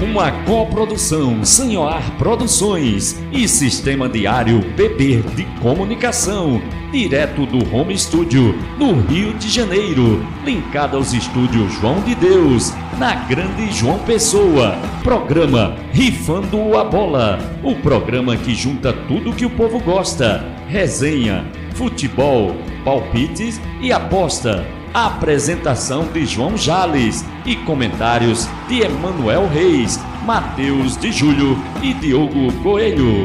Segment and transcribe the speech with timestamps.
[0.00, 6.62] Uma coprodução Sanhoar Produções e Sistema Diário PB de Comunicação,
[6.92, 13.16] direto do Home Studio, no Rio de Janeiro, linkado aos estúdios João de Deus, na
[13.26, 14.76] Grande João Pessoa.
[15.02, 21.44] Programa Rifando a Bola, o programa que junta tudo que o povo gosta: resenha,
[21.74, 22.54] futebol,
[22.84, 31.56] palpites e aposta Apresentação de João Jales e comentários de Emanuel Reis, Matheus de Júlio
[31.82, 33.24] e Diogo Coelho.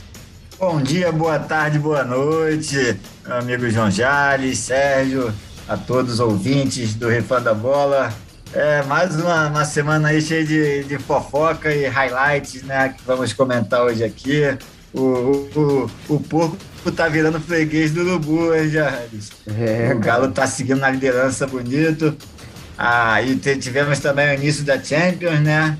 [0.57, 5.33] Bom dia, boa tarde, boa noite, meu amigo João Jales, Sérgio,
[5.67, 8.13] a todos os ouvintes do Refã da Bola.
[8.53, 12.95] É, mais uma, uma semana aí cheia de, de fofoca e highlights, né?
[12.97, 14.57] Que vamos comentar hoje aqui.
[14.93, 16.57] O, o, o porco
[16.95, 19.31] tá virando freguês do Urubu, hein, Jales?
[19.45, 22.15] É, o Galo tá seguindo na liderança bonito.
[22.77, 25.77] Ah, e tivemos também o início da Champions, né?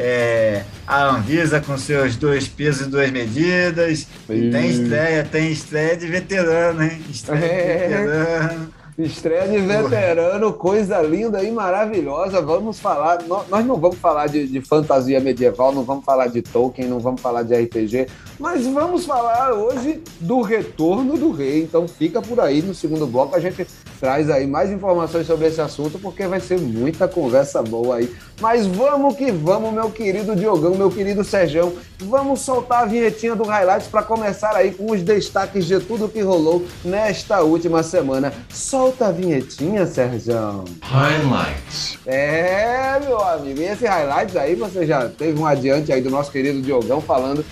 [0.00, 4.08] é, a Anvisa com seus dois pesos e duas medidas.
[4.28, 7.00] E tem estreia, tem estreia de veterano, hein?
[7.08, 7.86] Estreia é.
[7.86, 8.80] de veterano.
[8.98, 12.42] Estreia de veterano, coisa linda e maravilhosa.
[12.42, 16.88] Vamos falar, nós não vamos falar de, de, fantasia medieval, não vamos falar de Tolkien,
[16.88, 21.62] não vamos falar de RPG, mas vamos falar hoje do retorno do rei.
[21.62, 23.64] Então fica por aí no segundo bloco, a gente
[24.00, 28.10] traz aí mais informações sobre esse assunto, porque vai ser muita conversa boa aí.
[28.40, 31.74] Mas vamos que vamos, meu querido Diogão, meu querido Serjão.
[31.98, 36.22] Vamos soltar a vinhetinha do Highlights para começar aí com os destaques de tudo que
[36.22, 38.32] rolou nesta última semana.
[38.48, 40.64] Solta a vinhetinha, Serjão.
[40.80, 41.98] Highlights.
[42.06, 43.60] É, meu amigo.
[43.60, 47.44] E esse Highlights aí, você já teve um adiante aí do nosso querido Diogão falando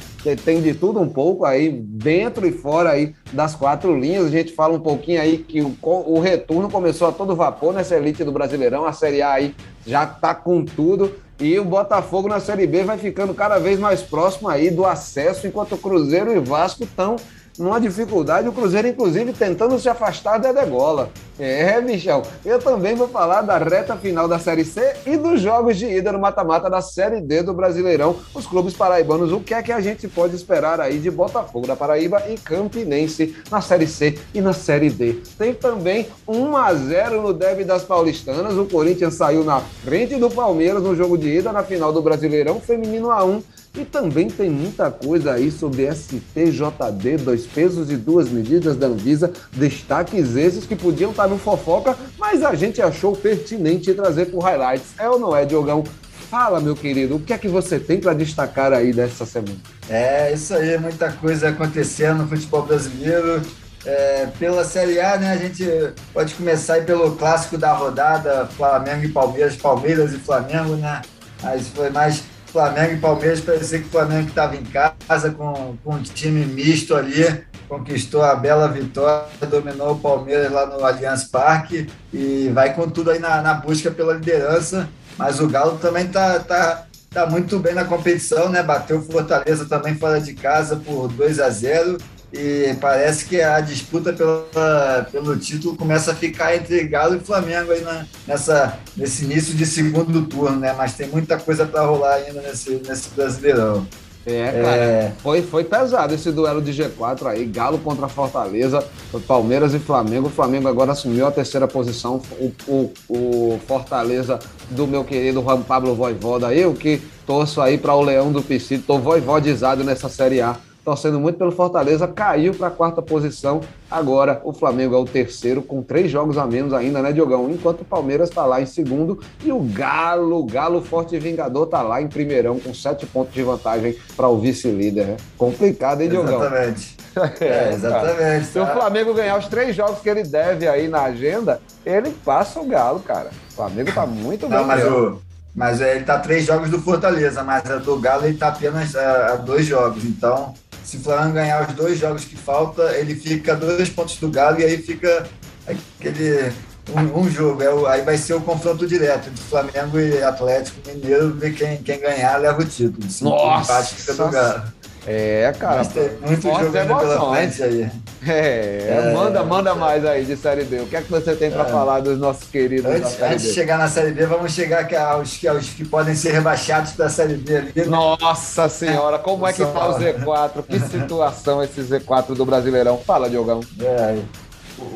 [0.45, 4.27] tem de tudo um pouco aí, dentro e fora aí das quatro linhas.
[4.27, 7.97] A gente fala um pouquinho aí que o, o retorno começou a todo vapor nessa
[7.97, 8.85] elite do Brasileirão.
[8.85, 9.55] A Série A aí
[9.87, 11.13] já tá com tudo.
[11.41, 15.47] E o Botafogo na Série B vai ficando cada vez mais próximo aí do acesso,
[15.47, 17.15] enquanto o Cruzeiro e Vasco estão
[17.59, 21.11] numa dificuldade, o Cruzeiro, inclusive, tentando se afastar da degola.
[21.39, 25.77] É, Michel, eu também vou falar da reta final da Série C e dos jogos
[25.77, 29.63] de ida no mata-mata da Série D do Brasileirão, os clubes paraibanos, o que é
[29.63, 34.19] que a gente pode esperar aí de Botafogo da Paraíba e Campinense na Série C
[34.35, 35.21] e na Série D.
[35.39, 40.29] Tem também 1 a 0 no Deve das Paulistanas, o Corinthians saiu na frente do
[40.29, 43.43] Palmeiras no jogo de ida na final do Brasileirão, feminino a 1
[43.77, 49.33] e também tem muita coisa aí sobre STJD, dois pesos e duas medidas da Anvisa,
[49.53, 54.89] destaques esses que podiam estar no fofoca, mas a gente achou pertinente trazer por highlights.
[54.99, 55.85] É ou não é, Diogão?
[56.31, 59.57] Fala, meu querido, o que é que você tem para destacar aí dessa semana?
[59.89, 63.41] É, isso aí, muita coisa acontecendo no futebol brasileiro.
[63.87, 65.65] É, pela Série A, né, a gente
[66.13, 71.01] pode começar pelo clássico da rodada, Flamengo e Palmeiras, Palmeiras e Flamengo, né?
[71.43, 75.95] Mas foi mais Flamengo e Palmeiras, parecia que o Flamengo estava em casa com, com
[75.95, 81.89] um time misto ali, conquistou a bela vitória, dominou o Palmeiras lá no Allianz Parque
[82.13, 84.89] e vai com tudo aí na, na busca pela liderança.
[85.19, 88.63] Mas o Galo também está tá, tá muito bem na competição, né?
[88.63, 91.99] Bateu o Fortaleza também fora de casa por 2 a 0
[92.33, 97.73] e parece que a disputa pela, pelo título começa a ficar entre Galo e Flamengo
[97.73, 100.75] aí na, nessa, nesse início de segundo turno, né?
[100.77, 103.87] Mas tem muita coisa para rolar ainda nesse, nesse Brasileirão.
[104.27, 105.13] É, cara, é...
[105.23, 108.87] Foi, foi pesado esse duelo de G4 aí, Galo contra Fortaleza,
[109.27, 110.27] Palmeiras e Flamengo.
[110.27, 114.39] O Flamengo agora assumiu a terceira posição, o, o, o Fortaleza
[114.69, 118.85] do meu querido Juan Pablo Voivoda, eu que torço aí para o Leão do Piscito,
[118.87, 120.57] tô voivodizado nessa Série A
[120.89, 123.61] torcendo muito pelo Fortaleza, caiu para a quarta posição.
[123.91, 127.51] Agora o Flamengo é o terceiro, com três jogos a menos ainda, né, Diogão?
[127.51, 131.83] Enquanto o Palmeiras está lá em segundo e o Galo, Galo Forte e Vingador, está
[131.83, 135.09] lá em primeirão, com sete pontos de vantagem para o vice-líder.
[135.09, 135.17] Né?
[135.37, 136.41] Complicado, hein, Diogão?
[136.41, 136.97] Exatamente.
[137.41, 138.47] É, exatamente.
[138.47, 138.75] Se o tá.
[138.75, 143.01] Flamengo ganhar os três jogos que ele deve aí na agenda, ele passa o Galo,
[143.01, 143.31] cara.
[143.51, 144.67] O Flamengo tá muito Não, bem.
[144.67, 145.21] Mas, o,
[145.53, 149.33] mas ele tá três jogos do Fortaleza, mas a do Galo ele tá apenas a,
[149.33, 150.05] a dois jogos.
[150.05, 150.55] Então,
[150.89, 154.59] se o Flamengo ganhar os dois jogos que falta, ele fica dois pontos do Galo
[154.59, 155.29] e aí fica
[155.67, 156.51] aquele
[156.89, 157.63] um, um jogo.
[157.63, 161.77] É o, aí vai ser o confronto direto de Flamengo e Atlético Mineiro, ver quem,
[161.83, 163.07] quem ganhar leva o título.
[163.21, 163.83] Nossa!
[163.83, 164.63] Fica do Galo.
[165.11, 165.77] É, cara.
[165.79, 167.91] Mas tem muito jogo pela frente aí.
[168.27, 170.81] É, é, manda, manda mais aí de Série B.
[170.81, 171.71] O que é que você tem para é.
[171.71, 175.69] falar dos nossos queridos antes, antes de chegar na Série B, vamos chegar aos, aos
[175.71, 177.87] que podem ser rebaixados da Série B ali.
[177.87, 180.63] Nossa Senhora, como é que tá o Z4?
[180.69, 182.99] Que situação esse Z4 do Brasileirão?
[182.99, 183.61] Fala, Diogão.
[183.81, 184.19] É,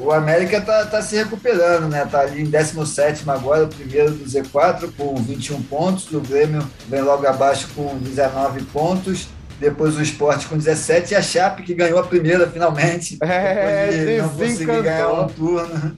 [0.02, 2.06] o América tá, tá se recuperando, né?
[2.10, 6.10] Tá ali em 17 agora, o primeiro do Z4, com 21 pontos.
[6.12, 9.28] O Grêmio vem logo abaixo com 19 pontos
[9.62, 13.16] depois o esporte com 17 e a Chape que ganhou a primeira finalmente.
[13.22, 15.96] É, não conseguir ganhar um turno.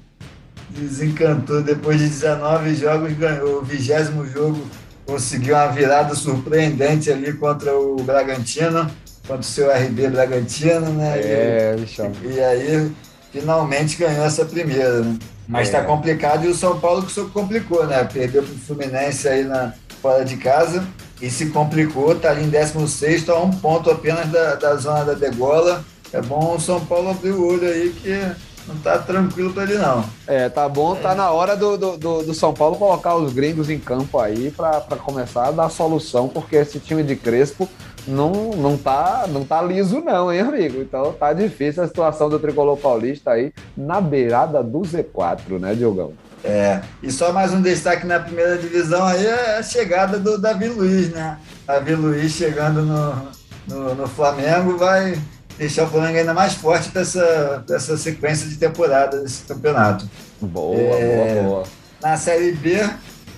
[0.69, 4.61] Desencantou depois de 19 jogos, ganhou o vigésimo jogo,
[5.07, 8.91] conseguiu uma virada surpreendente ali contra o Bragantino,
[9.23, 11.19] contra o seu RB Bragantino, né?
[11.19, 12.93] É, e, e aí
[13.33, 15.17] finalmente ganhou essa primeira, né?
[15.47, 15.85] Mas está é.
[15.85, 18.03] complicado e o São Paulo que se complicou, né?
[18.05, 19.73] Perdeu para o Fluminense aí na,
[20.03, 20.85] fora de casa
[21.21, 25.15] e se complicou, está ali em 16 a um ponto apenas da, da zona da
[25.15, 25.85] degola.
[26.13, 28.35] É bom o São Paulo abrir o olho aí que
[28.67, 30.05] não tá tranquilo para ele não.
[30.27, 33.79] É, tá bom, tá na hora do, do, do, São Paulo colocar os gringos em
[33.79, 37.69] campo aí para começar a dar solução, porque esse time de Crespo
[38.07, 40.81] não, não, tá, não tá liso não, hein, amigo?
[40.81, 46.13] Então tá difícil a situação do Tricolor Paulista aí na beirada do Z4, né, Diogão?
[46.45, 50.69] É, e só mais um destaque na primeira divisão aí é a chegada do Davi
[50.69, 51.39] Luiz, né?
[51.67, 53.29] Davi Luiz chegando no,
[53.67, 55.19] no, no Flamengo vai
[55.57, 60.07] deixar o Flamengo ainda mais forte para essa, essa sequência de temporada desse campeonato.
[60.39, 61.63] Boa, é, boa, boa.
[62.03, 62.87] Na Série B,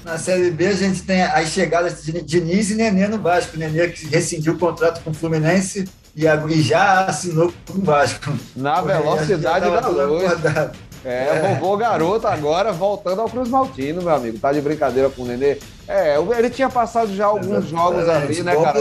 [0.05, 3.57] na Série B a gente tem as chegadas de Diniz e Nenê no Vasco.
[3.57, 5.85] Nenê que rescindiu o contrato com o Fluminense
[6.17, 8.33] e já assinou com o Vasco.
[8.57, 10.25] Na velocidade da luz.
[11.07, 14.41] É, é, vovô garoto agora voltando ao Cruz Maltino, meu amigo.
[14.41, 15.57] Tá de brincadeira com o Nenê.
[15.89, 17.71] É, ele tinha passado já alguns Exatamente.
[17.71, 18.81] jogos ali, né, cara?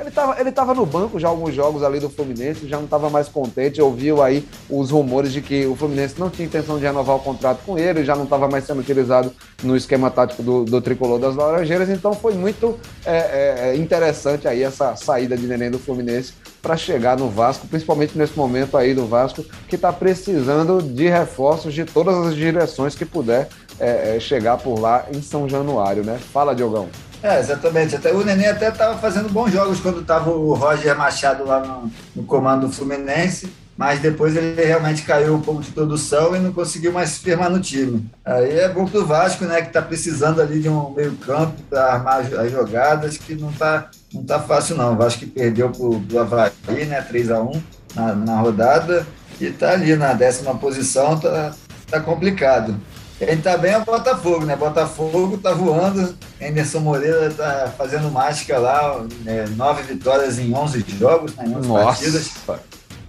[0.00, 3.10] Ele estava ele tava no banco já alguns jogos ali do Fluminense, já não estava
[3.10, 7.16] mais contente, ouviu aí os rumores de que o Fluminense não tinha intenção de renovar
[7.16, 9.30] o contrato com ele, já não estava mais sendo utilizado
[9.62, 14.48] no esquema tático do, do tricolor das Laranjeiras, então foi muito é, é, é interessante
[14.48, 18.94] aí essa saída de Neném do Fluminense para chegar no Vasco, principalmente nesse momento aí
[18.94, 23.48] do Vasco, que está precisando de reforços de todas as direções que puder
[23.80, 26.18] é, é, chegar por lá em São Januário, né?
[26.32, 26.88] Fala, Diogão.
[27.22, 27.96] É, exatamente.
[27.96, 31.90] Até, o Nenê até estava fazendo bons jogos quando estava o Roger Machado lá no,
[32.14, 36.52] no, comando do Fluminense, mas depois ele realmente caiu um pouco de produção e não
[36.52, 38.08] conseguiu mais se firmar no time.
[38.24, 41.54] Aí é bom para o Vasco, né, que está precisando ali de um meio campo
[41.68, 44.92] para armar as jogadas, que não está não tá fácil não.
[44.94, 47.60] O Vasco perdeu para o Havaí, né, 3x1
[47.94, 49.06] na, na rodada,
[49.40, 51.52] e está ali na décima posição, tá,
[51.90, 52.76] tá complicado.
[53.20, 54.56] Quem tá bem é o Botafogo, né?
[54.56, 56.16] Botafogo tá voando.
[56.40, 59.44] Anderson Moreira tá fazendo mágica lá, né?
[59.56, 61.44] nove vitórias em 11 jogos, né?
[61.46, 61.84] em 11 Nossa.
[61.84, 62.30] partidas.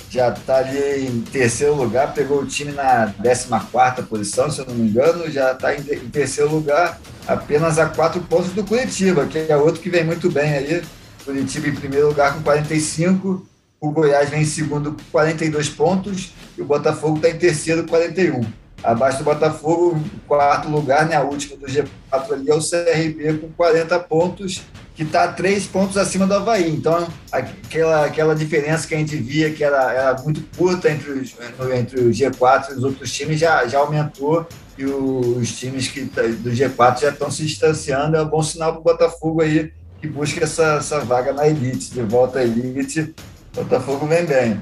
[0.10, 4.76] Já tá ali em terceiro lugar, pegou o time na 14 posição, se eu não
[4.76, 9.56] me engano, já tá em, terceiro lugar, apenas a quatro pontos do Curitiba, que é
[9.56, 10.84] outro que vem muito bem aí.
[11.24, 13.48] Curitiba em primeiro lugar com 45,
[13.80, 17.92] o Goiás vem em segundo com 42 pontos e o Botafogo está em terceiro com
[17.92, 18.61] 41.
[18.84, 23.50] Abaixo do Botafogo, quarto lugar, né, a última do G4 ali é o CRB com
[23.52, 24.64] 40 pontos,
[24.96, 26.70] que está três pontos acima do Havaí.
[26.70, 31.36] Então, aquela, aquela diferença que a gente via, que era, era muito curta entre, os,
[31.76, 34.48] entre o G4 e os outros times, já, já aumentou
[34.78, 38.18] e os times que, tá, do G4 já estão se distanciando.
[38.18, 41.92] É um bom sinal para o Botafogo aí, que busca essa, essa vaga na elite,
[41.92, 43.14] de volta à elite.
[43.56, 44.60] O Botafogo vem bem.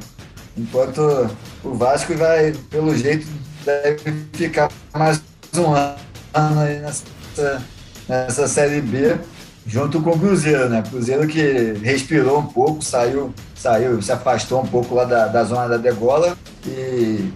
[0.57, 1.29] Enquanto
[1.63, 3.25] o Vasco vai, pelo jeito,
[3.69, 5.21] deve ficar mais
[5.55, 7.61] um ano aí nessa,
[8.07, 9.15] nessa Série B,
[9.65, 10.83] junto com o Cruzeiro, né?
[10.89, 15.67] Cruzeiro que respirou um pouco, saiu, saiu se afastou um pouco lá da, da zona
[15.67, 16.35] da degola
[16.65, 17.31] e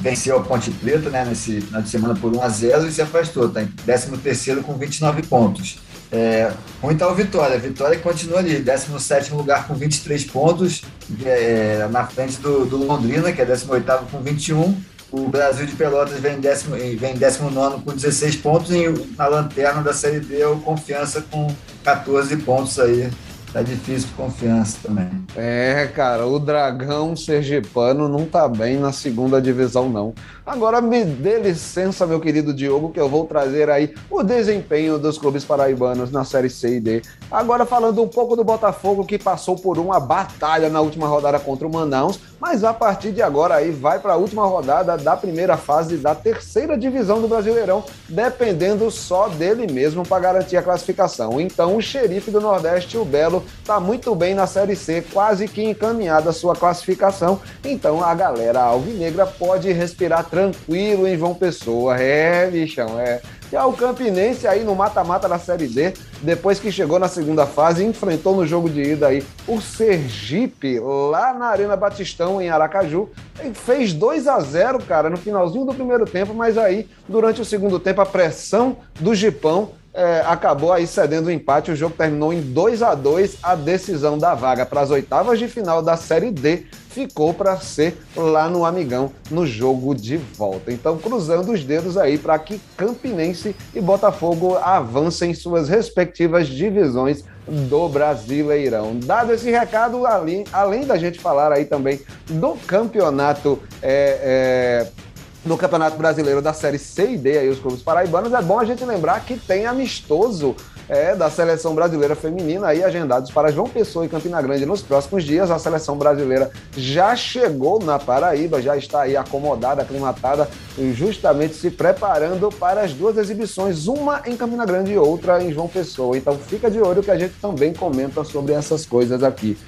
[0.00, 3.48] venceu a Ponte Preta, né, nesse, na semana por 1 a 0 e se afastou,
[3.48, 5.78] tá em 13º com 29 pontos.
[6.10, 6.50] É,
[6.82, 7.58] muito ao Vitória.
[7.58, 10.82] Vitória continua ali, 17 lugar com 23 pontos,
[11.24, 14.74] é, na frente do, do, Londrina, que é 18 com 21.
[15.10, 19.94] O Brasil de Pelotas vem, décimo, vem 19 com 16 pontos e na lanterna da
[19.94, 21.48] Série D o Confiança com
[21.82, 23.10] 14 pontos aí
[23.52, 25.08] Tá difícil confiança também.
[25.34, 30.12] É, cara, o Dragão Sergipano não tá bem na segunda divisão, não.
[30.44, 35.18] Agora me dê licença, meu querido Diogo, que eu vou trazer aí o desempenho dos
[35.18, 37.02] clubes paraibanos na Série C e D.
[37.30, 41.66] Agora falando um pouco do Botafogo, que passou por uma batalha na última rodada contra
[41.66, 45.56] o Manaus, mas a partir de agora aí vai para a última rodada da primeira
[45.56, 51.40] fase da terceira divisão do Brasileirão, dependendo só dele mesmo para garantir a classificação.
[51.40, 55.62] Então o xerife do Nordeste, o Belo, está muito bem na Série C, quase que
[55.62, 57.40] encaminhada a sua classificação.
[57.64, 61.98] Então a galera alvinegra pode respirar tranquilo em João Pessoa.
[61.98, 63.20] É, bichão, é.
[63.50, 67.82] E o Campinense aí no mata-mata da Série D, depois que chegou na segunda fase,
[67.82, 73.08] enfrentou no jogo de ida aí o Sergipe, lá na Arena Batistão, em Aracaju,
[73.54, 77.80] fez 2 a 0 cara, no finalzinho do primeiro tempo, mas aí, durante o segundo
[77.80, 81.72] tempo, a pressão do Gipão é, acabou aí cedendo o empate.
[81.72, 85.48] O jogo terminou em 2 a 2 A decisão da vaga para as oitavas de
[85.48, 90.72] final da Série D ficou para ser lá no Amigão, no jogo de volta.
[90.72, 97.88] Então, cruzando os dedos aí para que Campinense e Botafogo avancem suas respectivas divisões do
[97.88, 98.98] Brasileirão.
[98.98, 103.58] Dado esse recado, além, além da gente falar aí também do campeonato.
[103.82, 105.07] É, é,
[105.44, 108.64] no Campeonato Brasileiro da Série C e D, aí os clubes paraibanos, é bom a
[108.64, 110.54] gente lembrar que tem amistoso
[110.88, 115.22] é, da seleção brasileira feminina aí agendados para João Pessoa e Campina Grande nos próximos
[115.22, 115.50] dias.
[115.50, 120.48] A seleção brasileira já chegou na Paraíba, já está aí acomodada, aclimatada,
[120.94, 125.68] justamente se preparando para as duas exibições, uma em Campina Grande e outra em João
[125.68, 126.16] Pessoa.
[126.16, 129.58] Então fica de olho que a gente também comenta sobre essas coisas aqui.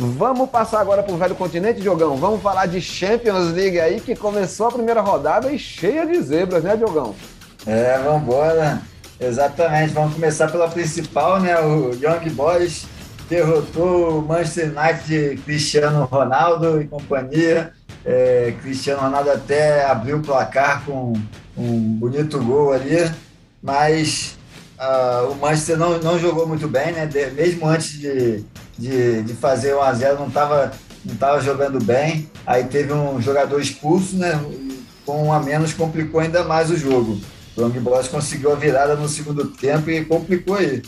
[0.00, 2.16] Vamos passar agora para o velho continente, Diogão.
[2.16, 6.62] Vamos falar de Champions League aí, que começou a primeira rodada e cheia de zebras,
[6.62, 7.16] né, Diogão?
[7.66, 8.80] É, vamos embora.
[9.18, 9.92] Exatamente.
[9.92, 11.58] Vamos começar pela principal, né?
[11.60, 12.86] O Young Boys
[13.28, 17.72] derrotou o Manchester United de Cristiano Ronaldo e companhia.
[18.04, 21.12] É, Cristiano Ronaldo até abriu o placar com
[21.56, 23.10] um bonito gol ali,
[23.60, 24.38] mas
[24.78, 27.04] uh, o Manchester não, não jogou muito bem, né?
[27.04, 28.44] De, mesmo antes de,
[28.78, 30.72] de, de fazer 1 a 0 não estava
[31.04, 32.30] não tava jogando bem.
[32.46, 34.40] Aí teve um jogador expulso, né?
[35.04, 37.18] Com um a menos complicou ainda mais o jogo.
[37.56, 40.82] O Young Boys conseguiu a virada no segundo tempo e complicou aí.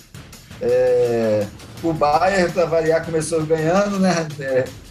[0.61, 1.47] É,
[1.82, 4.28] o Bayern, para variar, começou ganhando, né?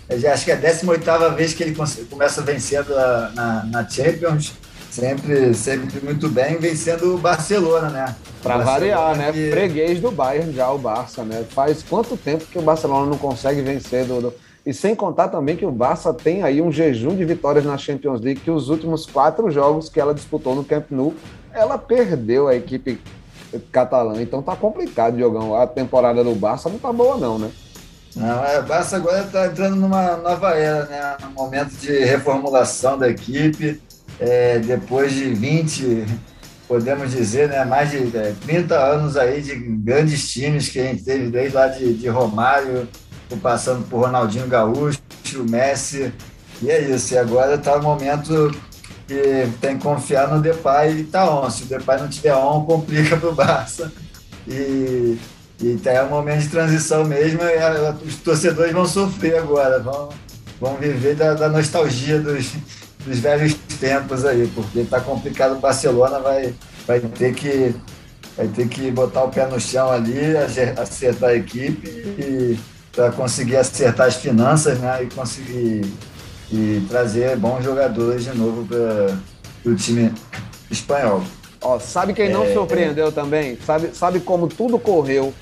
[0.09, 1.77] É, já acho que é a 18 vez que ele
[2.09, 4.53] começa vencendo a, na, na Champions.
[4.99, 8.15] Sempre, sempre muito bem, vencendo o Barcelona, né?
[8.43, 9.31] Para variar, né?
[9.31, 9.49] Que...
[9.49, 11.45] Freguês do Bayern já, o Barça, né?
[11.49, 14.33] Faz quanto tempo que o Barcelona não consegue vencer do, do...
[14.65, 18.19] E sem contar também que o Barça tem aí um jejum de vitórias na Champions
[18.19, 21.13] League, que os últimos quatro jogos que ela disputou no Camp Nou,
[21.53, 22.99] ela perdeu a equipe
[23.71, 24.21] catalã.
[24.21, 25.55] Então tá complicado, Diogão.
[25.55, 27.49] A temporada do Barça não tá boa, não, né?
[28.15, 31.17] Não, é, o Barça agora está entrando numa nova era, né?
[31.29, 33.81] Um momento de reformulação da equipe
[34.19, 36.05] é, depois de 20,
[36.67, 41.03] podemos dizer, né, mais de é, 30 anos aí de grandes times que a gente
[41.03, 42.87] teve desde lá de, de Romário,
[43.41, 44.99] passando por Ronaldinho Gaúcho,
[45.49, 46.11] Messi,
[46.61, 47.13] e é isso.
[47.13, 48.51] E agora está o momento
[49.07, 51.49] que tem que confiar no Depay e tá on.
[51.49, 53.91] Se o Depay não tiver on, complica para o Barça.
[54.47, 55.17] E,
[55.61, 59.79] e tá, é um momento de transição mesmo, e a, os torcedores vão sofrer agora,
[59.79, 60.09] vão,
[60.59, 62.53] vão viver da, da nostalgia dos,
[63.05, 66.53] dos velhos tempos aí, porque tá complicado o Barcelona, vai,
[66.85, 67.73] vai ter que
[68.35, 70.37] vai ter que botar o pé no chão ali,
[70.77, 72.57] acertar a equipe e
[72.93, 75.81] para conseguir acertar as finanças, né, e conseguir
[76.51, 80.11] e trazer bons jogadores de novo para o time
[80.71, 81.21] espanhol.
[81.61, 83.57] Ó, sabe quem não é, surpreendeu também?
[83.65, 85.33] Sabe, sabe como tudo correu,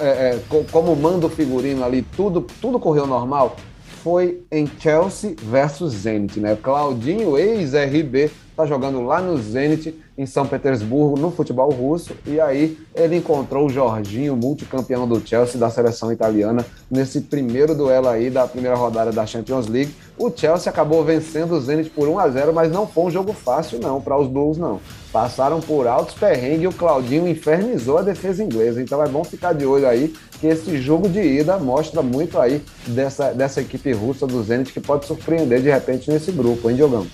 [0.00, 0.38] é, é,
[0.72, 3.56] como manda o figurino ali, tudo, tudo correu normal?
[4.02, 6.56] Foi em Chelsea versus Zenit, né?
[6.60, 8.30] Claudinho, ex-RB,
[8.60, 13.66] tá jogando lá no Zenit, em São Petersburgo, no futebol russo, e aí ele encontrou
[13.66, 19.10] o Jorginho, multicampeão do Chelsea, da seleção italiana, nesse primeiro duelo aí da primeira rodada
[19.10, 19.94] da Champions League.
[20.18, 23.32] O Chelsea acabou vencendo o Zenit por 1 a 0 mas não foi um jogo
[23.32, 24.78] fácil não, para os Blues não.
[25.10, 29.54] Passaram por altos perrengues e o Claudinho infernizou a defesa inglesa, então é bom ficar
[29.54, 34.26] de olho aí, que esse jogo de ida mostra muito aí dessa, dessa equipe russa
[34.26, 37.06] do Zenit, que pode surpreender de repente nesse grupo, hein, Diogão?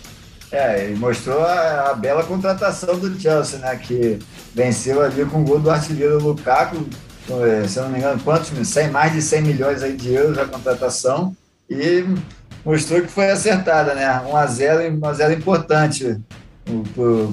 [0.50, 3.76] É, e mostrou a, a, bela contratação do Chelsea, né?
[3.76, 4.18] Que
[4.54, 6.86] venceu ali com o gol do artilheiro Lukaku,
[7.28, 8.50] é, se eu não me engano, quantos?
[8.66, 11.36] 100, mais de 100 milhões aí de euros a contratação.
[11.68, 12.04] E
[12.64, 14.06] mostrou que foi acertada, né?
[14.24, 16.20] 1x0, 1x0 importante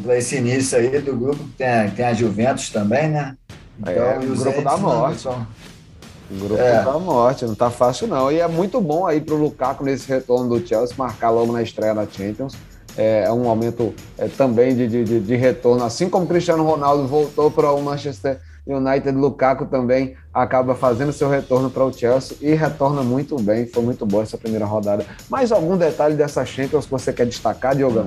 [0.04, 3.38] para esse início aí do grupo, que tem, tem a Juventus também, né?
[3.80, 5.26] Então, é, o grupo da morte.
[5.26, 5.48] Não,
[6.32, 6.84] o grupo é.
[6.84, 8.32] da morte, não tá fácil não.
[8.32, 11.94] E é muito bom aí pro Lukaku nesse retorno do Chelsea marcar logo na estreia
[11.94, 12.56] da Champions.
[12.98, 17.50] É, é um momento é, também de, de, de, retorno, assim como Cristiano Ronaldo voltou
[17.50, 23.04] para o Manchester United, Lukaku também acaba fazendo seu retorno para o Chelsea e retorna
[23.04, 23.68] muito bem.
[23.68, 25.06] Foi muito boa essa primeira rodada.
[25.30, 28.06] Mais algum detalhe dessa Champions que você quer destacar, Diogão?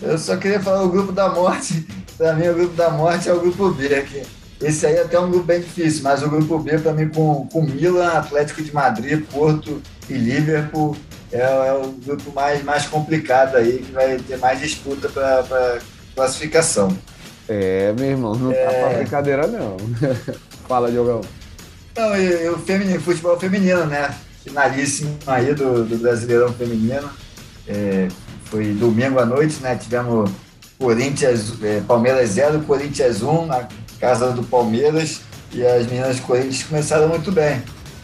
[0.00, 1.86] Eu só queria falar o grupo da morte.
[2.16, 4.22] Para mim, o grupo da morte é o grupo B aqui.
[4.62, 7.46] Esse aí é até um grupo bem difícil, mas o grupo B, para mim, com,
[7.52, 10.96] com Milan, Atlético de Madrid, Porto e Liverpool,
[11.34, 15.80] é, é, o grupo mais, mais complicado aí, que vai ter mais disputa para
[16.14, 16.96] classificação.
[17.48, 18.54] É, meu irmão, não é...
[18.54, 19.76] tá pra brincadeira, não.
[20.68, 21.20] Fala, Diogão.
[21.96, 24.14] Não, e, e o feminino, futebol feminino, né?
[24.44, 27.10] Finalíssimo aí do, do Brasileirão Feminino.
[27.66, 28.08] É,
[28.44, 29.74] foi domingo à noite, né?
[29.74, 30.30] Tivemos
[30.78, 35.22] Corinthians, é, Palmeiras 0, Corinthians 1, na casa do Palmeiras,
[35.52, 37.60] e as meninas do Corinthians começaram muito bem.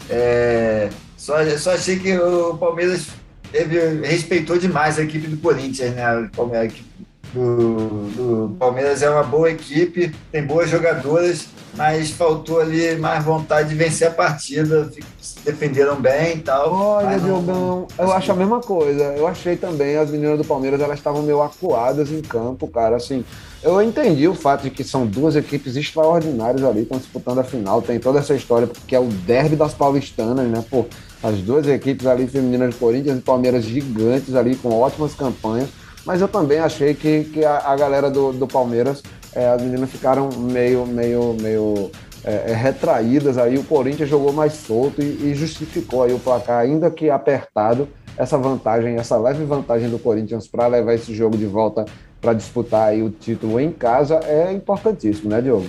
[0.09, 3.07] É, só, só achei que o Palmeiras
[3.51, 6.03] teve, respeitou demais a equipe do Corinthians, né?
[6.05, 6.91] A equipe
[7.33, 13.69] do, do Palmeiras é uma boa equipe, tem boas jogadoras, mas faltou ali mais vontade
[13.69, 14.91] de vencer a partida,
[15.21, 16.73] se defenderam bem e tal.
[16.73, 19.03] Olha, Diogão, eu acho a mesma coisa.
[19.15, 23.23] Eu achei também, as meninas do Palmeiras, elas estavam meio acuadas em campo, cara, assim.
[23.63, 27.81] Eu entendi o fato de que são duas equipes extraordinárias ali, estão disputando a final,
[27.81, 30.63] tem toda essa história, porque é o derby das paulistanas, né?
[30.69, 30.85] Pô,
[31.23, 35.69] as duas equipes ali, femininas Corinthians e Palmeiras gigantes ali, com ótimas campanhas.
[36.05, 39.89] Mas eu também achei que, que a, a galera do, do Palmeiras é, as meninas
[39.89, 41.91] ficaram meio, meio, meio
[42.23, 43.57] é, é, retraídas aí.
[43.57, 47.87] O Corinthians jogou mais solto e, e, justificou aí o placar, ainda que apertado,
[48.17, 51.85] essa vantagem, essa leve vantagem do Corinthians para levar esse jogo de volta
[52.19, 55.65] para disputar aí o título em casa é importantíssimo, né, Diogo?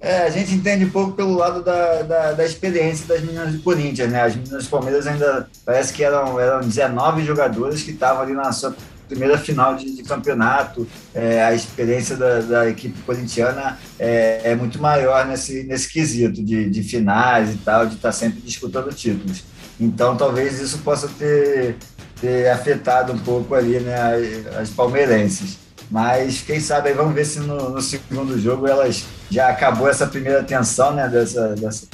[0.00, 3.62] É, a gente entende um pouco pelo lado da, da, da, experiência das meninas do
[3.62, 4.22] Corinthians, né?
[4.22, 8.52] As meninas do Palmeiras ainda parece que eram, eram 19 jogadores que estavam ali na
[8.52, 8.76] sua
[9.08, 14.80] primeira final de, de campeonato, é, a experiência da, da equipe corintiana é, é, muito
[14.80, 19.44] maior nesse, nesse quesito de, de finais e tal, de estar tá sempre disputando títulos.
[19.78, 21.76] Então, talvez isso possa ter,
[22.20, 25.63] ter afetado um pouco ali né, as palmeirenses.
[25.90, 30.06] Mas quem sabe aí, vamos ver se no, no segundo jogo elas já acabou essa
[30.06, 31.08] primeira tensão, né?
[31.08, 31.86] Dessa, dessa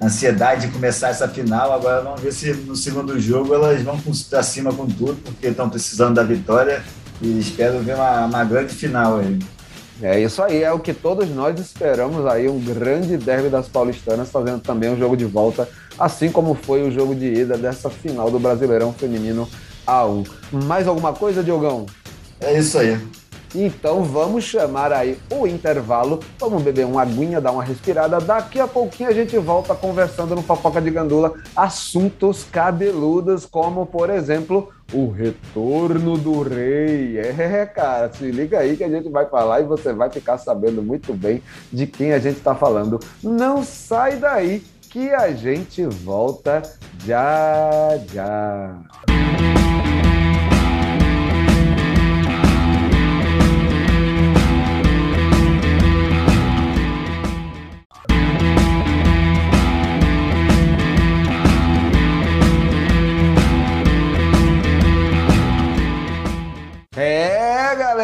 [0.00, 1.72] ansiedade de começar essa final.
[1.72, 5.68] Agora vamos ver se no segundo jogo elas vão para cima com tudo, porque estão
[5.68, 6.82] precisando da vitória
[7.20, 9.38] e espero ver uma, uma grande final aí.
[10.02, 14.28] É isso aí, é o que todos nós esperamos aí, um grande derby das paulistanas,
[14.28, 18.28] fazendo também um jogo de volta, assim como foi o jogo de ida dessa final
[18.28, 19.48] do Brasileirão Feminino
[19.86, 20.26] A1.
[20.64, 21.86] Mais alguma coisa, Diogão?
[22.40, 22.98] É isso aí.
[23.54, 28.18] Então vamos chamar aí o intervalo, vamos beber uma aguinha, dar uma respirada.
[28.18, 34.10] Daqui a pouquinho a gente volta conversando no Fofoca de Gandula assuntos cabeludos, como por
[34.10, 37.16] exemplo o retorno do rei.
[37.18, 40.82] É, cara, se liga aí que a gente vai falar e você vai ficar sabendo
[40.82, 41.40] muito bem
[41.72, 42.98] de quem a gente está falando.
[43.22, 46.62] Não sai daí que a gente volta
[47.04, 49.63] já já.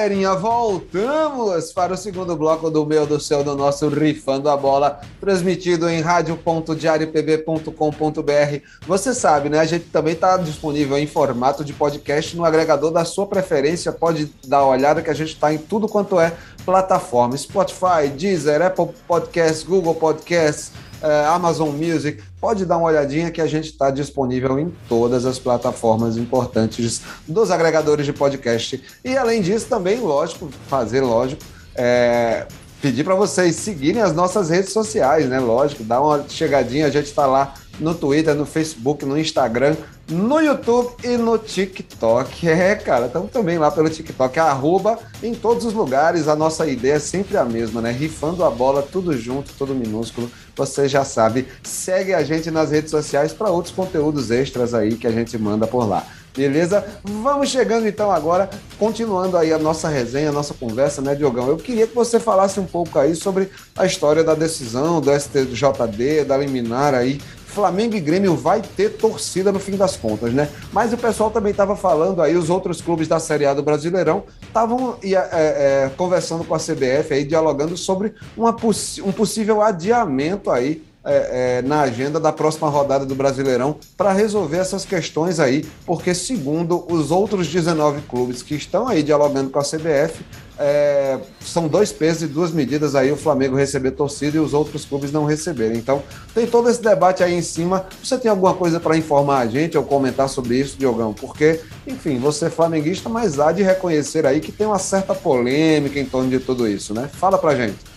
[0.01, 4.99] Galerinha, voltamos para o segundo bloco do Meu do Céu do nosso Rifando a Bola,
[5.21, 8.63] transmitido em rádio.diariopb.com.br.
[8.87, 9.59] Você sabe, né?
[9.59, 13.93] A gente também está disponível em formato de podcast no agregador da sua preferência.
[13.93, 16.33] Pode dar uma olhada que a gente está em tudo quanto é
[16.65, 23.41] plataforma: Spotify, Deezer, Apple Podcasts, Google Podcasts é, Amazon Music, pode dar uma olhadinha que
[23.41, 28.83] a gente está disponível em todas as plataformas importantes dos agregadores de podcast.
[29.05, 31.43] E além disso, também, lógico, fazer lógico,
[31.75, 32.47] é,
[32.81, 35.39] pedir para vocês seguirem as nossas redes sociais, né?
[35.39, 39.75] Lógico, dá uma chegadinha, a gente está lá no Twitter, no Facebook, no Instagram,
[40.09, 42.49] no YouTube e no TikTok.
[42.51, 46.29] É, cara, estamos também lá pelo TikTok, arroba em todos os lugares.
[46.29, 47.91] A nossa ideia é sempre a mesma, né?
[47.91, 50.31] Rifando a bola, tudo junto, tudo minúsculo.
[50.57, 51.47] Você já sabe.
[51.63, 55.67] Segue a gente nas redes sociais para outros conteúdos extras aí que a gente manda
[55.67, 56.07] por lá.
[56.37, 56.85] Beleza?
[57.03, 61.49] Vamos chegando então agora, continuando aí a nossa resenha, a nossa conversa, né, Diogão?
[61.49, 66.25] Eu queria que você falasse um pouco aí sobre a história da decisão do STJD,
[66.25, 67.21] da liminar aí.
[67.51, 70.49] Flamengo e Grêmio vai ter torcida no fim das contas, né?
[70.73, 74.23] Mas o pessoal também estava falando aí, os outros clubes da Série A do Brasileirão
[74.41, 80.85] estavam é, é, conversando com a CBF aí, dialogando sobre uma, um possível adiamento aí
[81.05, 86.15] é, é, na agenda da próxima rodada do Brasileirão para resolver essas questões aí, porque
[86.15, 90.25] segundo os outros 19 clubes que estão aí dialogando com a CBF,
[90.63, 94.85] é, são dois pesos e duas medidas aí o Flamengo receber torcida e os outros
[94.85, 95.79] clubes não receberem.
[95.79, 96.03] Então
[96.35, 97.87] tem todo esse debate aí em cima.
[98.05, 101.15] Você tem alguma coisa para informar a gente ou comentar sobre isso, Diogão?
[101.15, 105.99] Porque, enfim, você é flamenguista, mas há de reconhecer aí que tem uma certa polêmica
[105.99, 107.09] em torno de tudo isso, né?
[107.11, 107.90] Fala pra gente.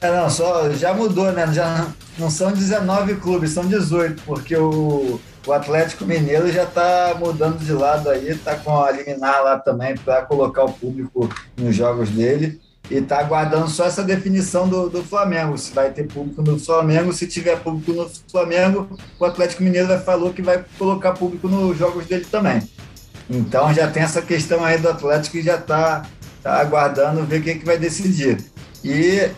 [0.00, 1.46] É, não, só já mudou, né?
[1.52, 1.86] Já
[2.18, 7.72] não são 19 clubes, são 18, porque o, o Atlético Mineiro já está mudando de
[7.72, 12.60] lado aí, está com a liminar lá também para colocar o público nos jogos dele
[12.90, 17.12] e está aguardando só essa definição do, do Flamengo, se vai ter público no Flamengo,
[17.12, 21.76] se tiver público no Flamengo, o Atlético Mineiro já falou que vai colocar público nos
[21.76, 22.62] jogos dele também.
[23.28, 26.06] Então já tem essa questão aí do Atlético que já está
[26.42, 28.38] tá aguardando ver quem que vai decidir.
[28.84, 29.28] E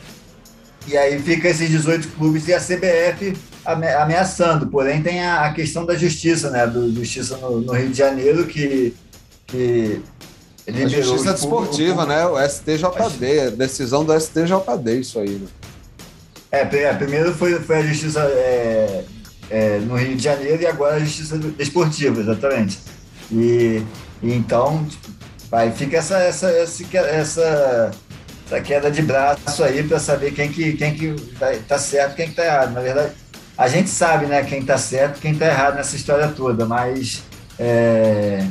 [0.87, 4.67] e aí fica esses 18 clubes e a CBF ameaçando.
[4.69, 6.67] Porém, tem a, questão da justiça, né?
[6.67, 8.95] Do Justiça no, no Rio de Janeiro, que,
[9.47, 10.01] que
[10.67, 12.27] a justiça desportiva, né?
[12.27, 15.49] O STJD, decisão do STJD, isso aí, né?
[16.51, 19.05] É, é, primeiro foi, foi a justiça é,
[19.51, 22.79] é, no Rio de Janeiro e agora a justiça desportiva, exatamente.
[23.31, 23.83] E,
[24.23, 24.87] e então,
[25.51, 27.91] vai, fica essa, essa, essa, essa
[28.49, 32.29] essa queda de braço aí para saber quem que, quem que tá, tá certo quem
[32.29, 32.73] que tá errado.
[32.73, 33.13] Na verdade,
[33.57, 37.23] a gente sabe né, quem tá certo quem tá errado nessa história toda, mas
[37.59, 38.43] é,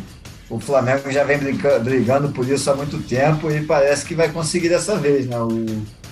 [0.50, 1.40] o Flamengo já vem
[1.84, 5.26] brigando por isso há muito tempo e parece que vai conseguir dessa vez.
[5.26, 5.38] Né?
[5.40, 5.66] O,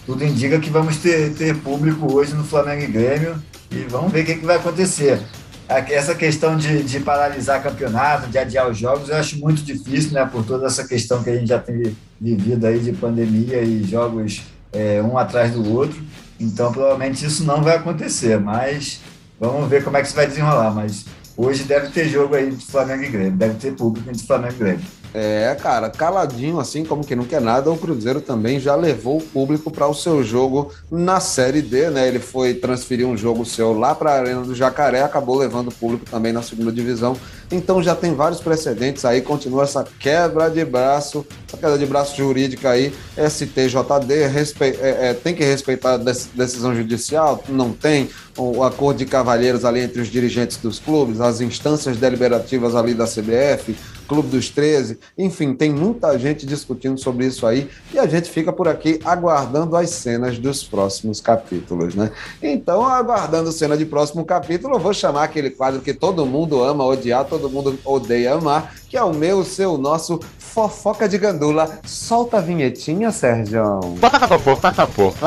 [0.05, 4.21] tudo indica que vamos ter, ter público hoje no Flamengo e Grêmio e vamos ver
[4.21, 5.19] o que, que vai acontecer
[5.67, 10.25] essa questão de, de, paralisar campeonato, de adiar os jogos, eu acho muito difícil, né?
[10.25, 14.43] Por toda essa questão que a gente já tem vivido aí de pandemia e jogos
[14.71, 16.01] é, um atrás do outro.
[16.39, 18.99] Então, provavelmente isso não vai acontecer, mas
[19.39, 20.71] vamos ver como é que isso vai desenrolar.
[20.71, 24.53] Mas hoje deve ter jogo aí de Flamengo e Grêmio, deve ter público de Flamengo
[24.53, 24.85] e Grêmio.
[25.17, 29.21] É, cara, caladinho assim, como que não quer nada, o Cruzeiro também já levou o
[29.21, 32.05] público para o seu jogo na Série D, né?
[32.05, 35.73] Ele foi transferir um jogo seu lá para a Arena do Jacaré, acabou levando o
[35.73, 37.15] público também na segunda divisão.
[37.49, 42.17] Então já tem vários precedentes aí, continua essa quebra de braço, essa queda de braço
[42.17, 44.65] jurídica aí, STJD, respe...
[44.65, 47.41] É, é, tem que respeitar a decisão judicial?
[47.47, 48.09] Não tem.
[48.37, 53.05] O acordo de cavalheiros ali entre os dirigentes dos clubes, as instâncias deliberativas ali da
[53.05, 58.29] CBF, Clube dos 13, enfim, tem muita gente discutindo sobre isso aí e a gente
[58.29, 62.11] fica por aqui aguardando as cenas dos próximos capítulos, né?
[62.41, 66.85] Então, aguardando cena de próximo capítulo, eu vou chamar aquele quadro que todo mundo ama
[66.85, 70.19] odiar, todo mundo odeia amar, que é o meu, seu, nosso
[70.55, 71.79] Fofoca de Gandula.
[71.85, 73.61] Solta a vinhetinha, Sérgio.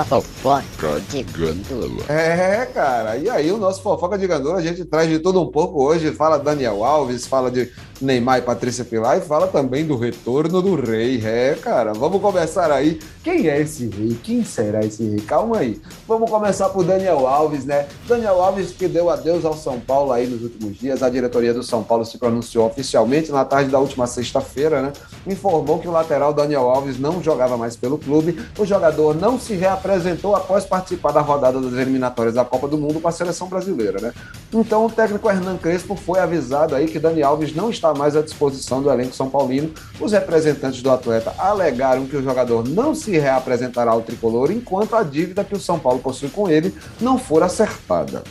[0.01, 2.03] Fofoca de Gandula.
[2.09, 3.15] É, cara.
[3.19, 6.13] E aí, o nosso Fofoca de Gandula, a gente traz de tudo um pouco hoje.
[6.13, 10.75] Fala Daniel Alves, fala de Neymar e Patrícia Pilar e fala também do retorno do
[10.77, 11.21] rei.
[11.23, 11.93] É, cara.
[11.93, 12.99] Vamos começar aí.
[13.23, 14.19] Quem é esse rei?
[14.23, 15.21] Quem será esse rei?
[15.21, 15.79] Calma aí.
[16.07, 17.87] Vamos começar por Daniel Alves, né?
[18.07, 21.03] Daniel Alves que deu adeus ao São Paulo aí nos últimos dias.
[21.03, 24.93] A diretoria do São Paulo se pronunciou oficialmente na tarde da última sexta-feira, né?
[25.27, 28.39] Informou que o lateral Daniel Alves não jogava mais pelo clube.
[28.59, 33.01] O jogador não se reapresentou após participar da rodada das eliminatórias da Copa do Mundo
[33.01, 34.13] com a seleção brasileira, né?
[34.53, 38.23] Então o técnico Hernan Crespo foi avisado aí que Daniel Alves não está mais à
[38.23, 39.71] disposição do elenco São Paulino.
[40.01, 45.03] Os representantes do atleta alegaram que o jogador não se reapresentará ao tricolor enquanto a
[45.03, 48.23] dívida que o São Paulo possui com ele não for acertada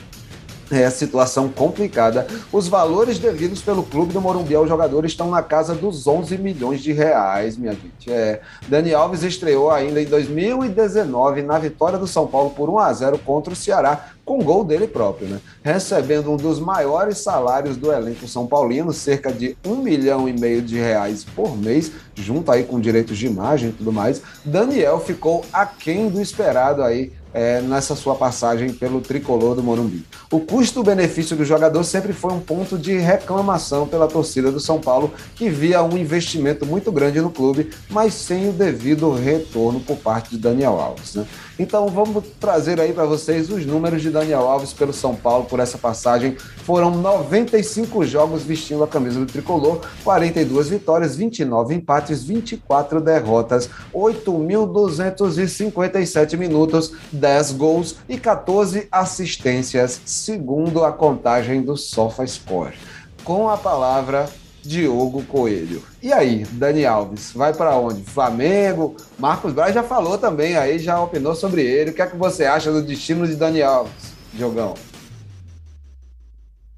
[0.72, 2.28] é situação complicada.
[2.52, 6.82] Os valores devidos pelo clube do Morumbi ao jogador estão na casa dos 11 milhões
[6.82, 8.12] de reais, minha gente.
[8.12, 12.94] É, Dani Alves estreou ainda em 2019 na vitória do São Paulo por 1 a
[12.94, 15.40] 0 contra o Ceará, com gol dele próprio, né?
[15.64, 20.62] Recebendo um dos maiores salários do elenco São Paulino, cerca de um milhão e meio
[20.62, 24.22] de reais por mês, junto aí com direitos de imagem e tudo mais.
[24.44, 30.04] Daniel ficou aquém do esperado aí é, nessa sua passagem pelo tricolor do Morumbi.
[30.32, 35.14] O custo-benefício do jogador sempre foi um ponto de reclamação pela torcida do São Paulo,
[35.36, 40.32] que via um investimento muito grande no clube, mas sem o devido retorno por parte
[40.32, 41.14] de Daniel Alves.
[41.14, 41.28] Né?
[41.60, 45.60] Então vamos trazer aí para vocês os números de Daniel Alves pelo São Paulo por
[45.60, 46.36] essa passagem.
[46.64, 56.36] Foram 95 jogos vestindo a camisa do tricolor, 42 vitórias, 29 empates, 24 derrotas, 8.257
[56.36, 62.76] minutos, 10 gols e 14 assistências, segundo a contagem do SofaScore.
[63.24, 64.30] Com a palavra
[64.68, 65.82] Diogo Coelho.
[66.04, 68.04] E aí, Dani Alves, vai para onde?
[68.04, 68.96] Flamengo?
[69.18, 71.92] Marcos Braz já falou também aí, já opinou sobre ele.
[71.92, 74.74] O que é que você acha do destino de Dani Alves, Diogão?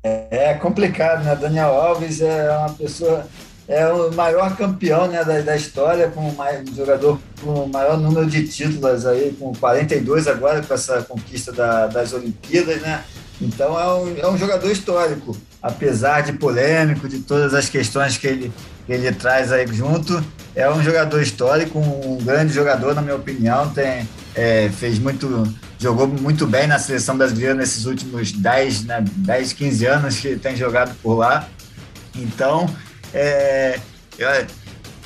[0.04, 1.36] É complicado, né?
[1.36, 3.28] Daniel Alves é uma pessoa,
[3.70, 8.00] é o maior campeão né, da, da história, com mais, um jogador com o maior
[8.00, 13.04] número de títulos aí, com 42 agora, com essa conquista da, das Olimpíadas, né?
[13.40, 18.26] Então é um, é um jogador histórico, apesar de polêmico, de todas as questões que
[18.26, 18.52] ele,
[18.88, 20.22] que ele traz aí junto.
[20.56, 23.70] É um jogador histórico, um grande jogador, na minha opinião.
[23.70, 25.44] Tem, é, fez muito,
[25.78, 30.56] jogou muito bem na seleção brasileira nesses últimos 10, né, 10 15 anos que tem
[30.56, 31.48] jogado por lá.
[32.16, 32.68] Então,
[33.14, 33.80] é,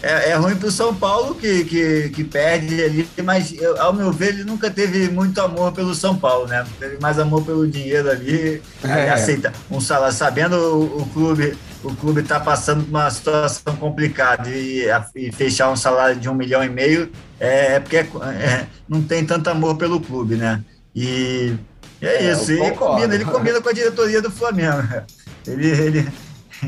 [0.02, 3.94] é, é ruim para o São Paulo, que, que, que, perde ali, mas eu, ao
[3.94, 6.66] meu ver, ele nunca teve muito amor pelo São Paulo, né?
[6.80, 9.10] Teve mais amor pelo dinheiro ali, é.
[9.10, 14.50] aceita um salário, sabendo o, o clube o clube está passando por uma situação complicada
[14.50, 14.86] e,
[15.16, 19.02] e, fechar um salário de um milhão e meio é, é porque é, é, não
[19.02, 20.64] tem tanto amor pelo clube, né?
[20.96, 21.56] E
[22.02, 24.82] é, é isso, ele combina, ele combina com a diretoria do Flamengo.
[25.46, 26.10] Ele, ele,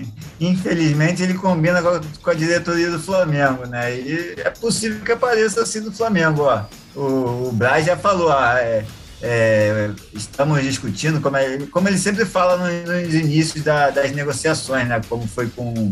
[0.39, 3.95] infelizmente, ele combina com a diretoria do Flamengo, né?
[3.95, 6.63] E é possível que apareça assim no Flamengo, ó.
[6.95, 8.85] O, o Braz já falou, ah, é,
[9.21, 14.87] é, estamos discutindo, como, é, como ele sempre fala nos, nos inícios da, das negociações,
[14.87, 15.01] né?
[15.07, 15.91] Como foi com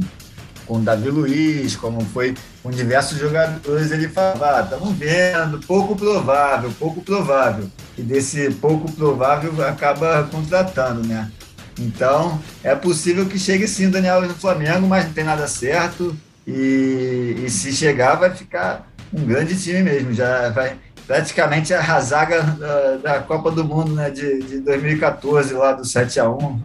[0.66, 5.96] com o Davi Luiz, como foi com diversos jogadores, ele falava, ah, estamos vendo, pouco
[5.96, 7.70] provável, pouco provável.
[7.98, 11.32] E desse pouco provável acaba contratando, né?
[11.80, 16.16] Então, é possível que chegue sim o Daniel no Flamengo, mas não tem nada certo.
[16.46, 20.14] E, e, se chegar, vai ficar um grande time mesmo.
[20.14, 25.74] Já vai praticamente a zaga da, da, Copa do Mundo né, de, de 2014, lá
[25.74, 26.62] do 7 a 1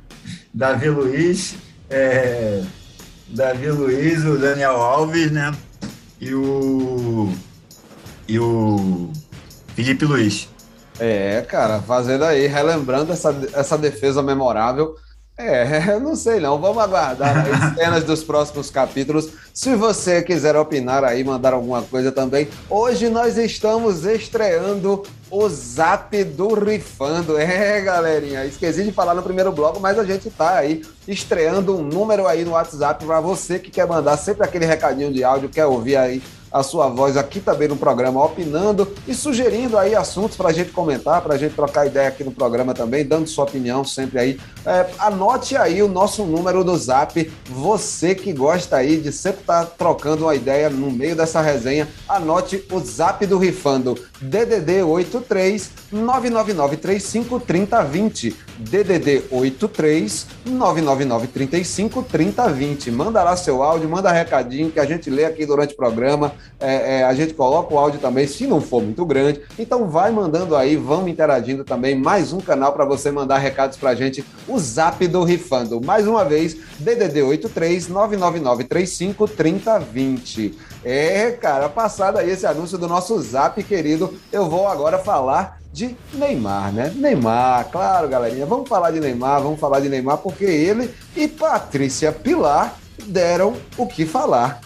[0.52, 1.54] Davi Luiz,
[1.90, 2.62] é,
[3.28, 5.52] Davi Luiz, o Daniel Alves, né?
[6.20, 7.32] E o,
[8.26, 9.12] e o
[9.74, 10.48] Felipe Luiz.
[10.98, 14.96] É, cara, fazendo aí, relembrando essa, essa defesa memorável.
[15.38, 19.30] É, não sei não, vamos aguardar as cenas dos próximos capítulos.
[19.54, 22.48] Se você quiser opinar aí, mandar alguma coisa também.
[22.68, 27.38] Hoje nós estamos estreando o Zap do Rifando.
[27.38, 31.82] É, galerinha, esqueci de falar no primeiro bloco, mas a gente tá aí estreando um
[31.82, 35.66] número aí no WhatsApp para você que quer mandar sempre aquele recadinho de áudio, quer
[35.66, 36.20] ouvir aí
[36.52, 40.70] a sua voz aqui também no programa, opinando e sugerindo aí assuntos para a gente
[40.70, 44.40] comentar, para a gente trocar ideia aqui no programa também, dando sua opinião sempre aí.
[44.64, 49.64] É, anote aí o nosso número do Zap, você que gosta aí de sempre estar
[49.64, 55.70] tá trocando uma ideia no meio dessa resenha, anote o Zap do Rifando, DDD 83
[55.92, 62.90] 99935 3020, DDD 83 99935 3020.
[62.90, 66.98] Manda lá seu áudio, manda recadinho que a gente lê aqui durante o programa é,
[66.98, 69.40] é, a gente coloca o áudio também, se não for muito grande.
[69.58, 71.94] Então vai mandando aí, vamos interagindo também.
[71.94, 75.80] Mais um canal para você mandar recados para a gente, o Zap do Rifando.
[75.80, 80.58] Mais uma vez, DDD 83 99935 3020.
[80.84, 85.96] É, cara, passado aí esse anúncio do nosso Zap querido, eu vou agora falar de
[86.14, 86.92] Neymar, né?
[86.94, 88.46] Neymar, claro, galerinha.
[88.46, 93.86] Vamos falar de Neymar, vamos falar de Neymar, porque ele e Patrícia Pilar deram o
[93.86, 94.60] que falar.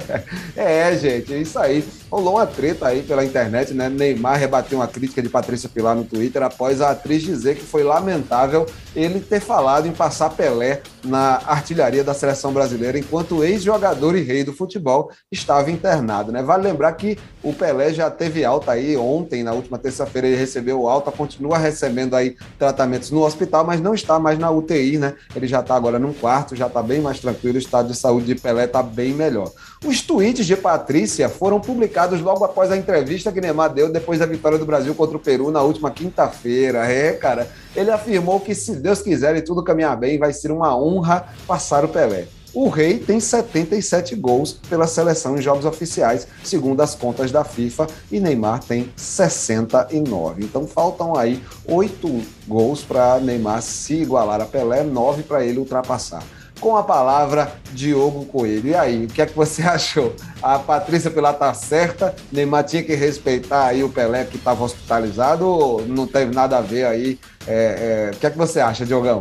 [0.56, 1.84] é, gente, é isso aí.
[2.12, 3.88] Rolou uma treta aí pela internet, né?
[3.88, 7.82] Neymar rebateu uma crítica de Patrícia Pilar no Twitter após a atriz dizer que foi
[7.82, 14.20] lamentável ele ter falado em passar Pelé na artilharia da seleção brasileira enquanto ex-jogador e
[14.20, 16.42] rei do futebol estava internado, né?
[16.42, 20.86] Vale lembrar que o Pelé já teve alta aí ontem, na última terça-feira ele recebeu
[20.86, 25.14] alta, continua recebendo aí tratamentos no hospital, mas não está mais na UTI, né?
[25.34, 28.26] Ele já está agora num quarto, já está bem mais tranquilo, o estado de saúde
[28.26, 29.50] de Pelé está bem melhor.
[29.84, 34.26] Os tweets de Patrícia foram publicados logo após a entrevista que Neymar deu depois da
[34.26, 36.86] vitória do Brasil contra o Peru na última quinta-feira.
[36.86, 40.76] É, cara, ele afirmou que se Deus quiser e tudo caminhar bem, vai ser uma
[40.76, 42.28] honra passar o Pelé.
[42.54, 47.88] O Rei tem 77 gols pela seleção em jogos oficiais, segundo as contas da FIFA,
[48.10, 50.44] e Neymar tem 69.
[50.44, 52.08] Então faltam aí oito
[52.46, 56.22] gols para Neymar se igualar a Pelé, nove para ele ultrapassar.
[56.62, 58.68] Com a palavra Diogo Coelho.
[58.68, 60.14] E aí, o que é que você achou?
[60.40, 62.14] A Patrícia Pilar tá certa?
[62.30, 66.60] Neymar tinha que respeitar aí o Pelé que estava hospitalizado ou não teve nada a
[66.60, 67.18] ver aí?
[67.46, 68.16] É, é...
[68.16, 69.20] O que é que você acha, Diogão?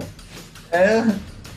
[0.71, 1.04] É,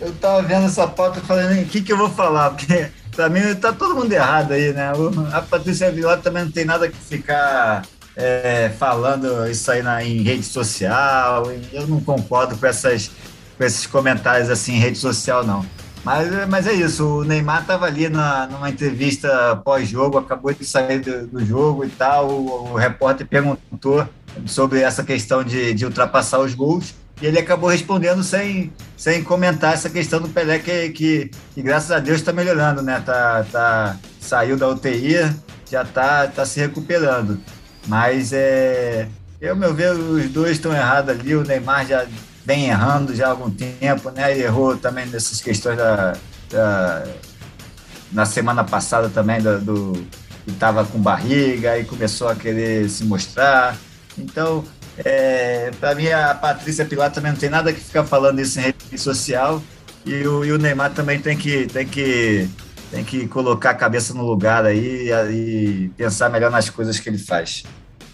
[0.01, 2.51] eu tava vendo essa pauta falei, o que, que eu vou falar?
[2.57, 4.91] Porque para mim tá todo mundo errado aí, né?
[5.33, 7.83] A Patrícia Vilar também não tem nada que ficar
[8.17, 11.45] é, falando isso aí na, em rede social.
[11.73, 13.11] Eu não concordo com, essas,
[13.57, 15.65] com esses comentários assim em rede social, não.
[16.05, 20.99] Mas, mas é isso, o Neymar estava ali na, numa entrevista pós-jogo, acabou de sair
[20.99, 22.29] do, do jogo e tal.
[22.29, 24.07] O, o, repórter perguntou
[24.45, 29.73] sobre essa questão de, de ultrapassar os gols e ele acabou respondendo sem, sem comentar
[29.73, 33.01] essa questão do Pelé, que, que, que graças a Deus está melhorando, né?
[33.01, 35.35] Tá, tá, saiu da UTI,
[35.71, 37.41] já está tá se recuperando.
[37.87, 39.09] Mas é,
[39.41, 41.35] eu, meu ver, os dois estão errados ali.
[41.35, 42.07] O Neymar já
[42.45, 44.39] vem errando já há algum tempo, né?
[44.39, 46.17] Errou também nessas questões da,
[46.51, 47.05] da
[48.13, 50.07] na semana passada também do,
[50.47, 53.77] estava com barriga e começou a querer se mostrar.
[54.17, 54.65] Então,
[55.05, 58.63] é, para mim, a Patrícia Pilar também não tem nada que ficar falando isso em
[58.63, 59.61] rede social.
[60.07, 62.49] E o, e o Neymar também tem que, tem que
[62.91, 67.19] tem que colocar a cabeça no lugar aí e, pensar melhor nas coisas que ele
[67.19, 67.65] faz.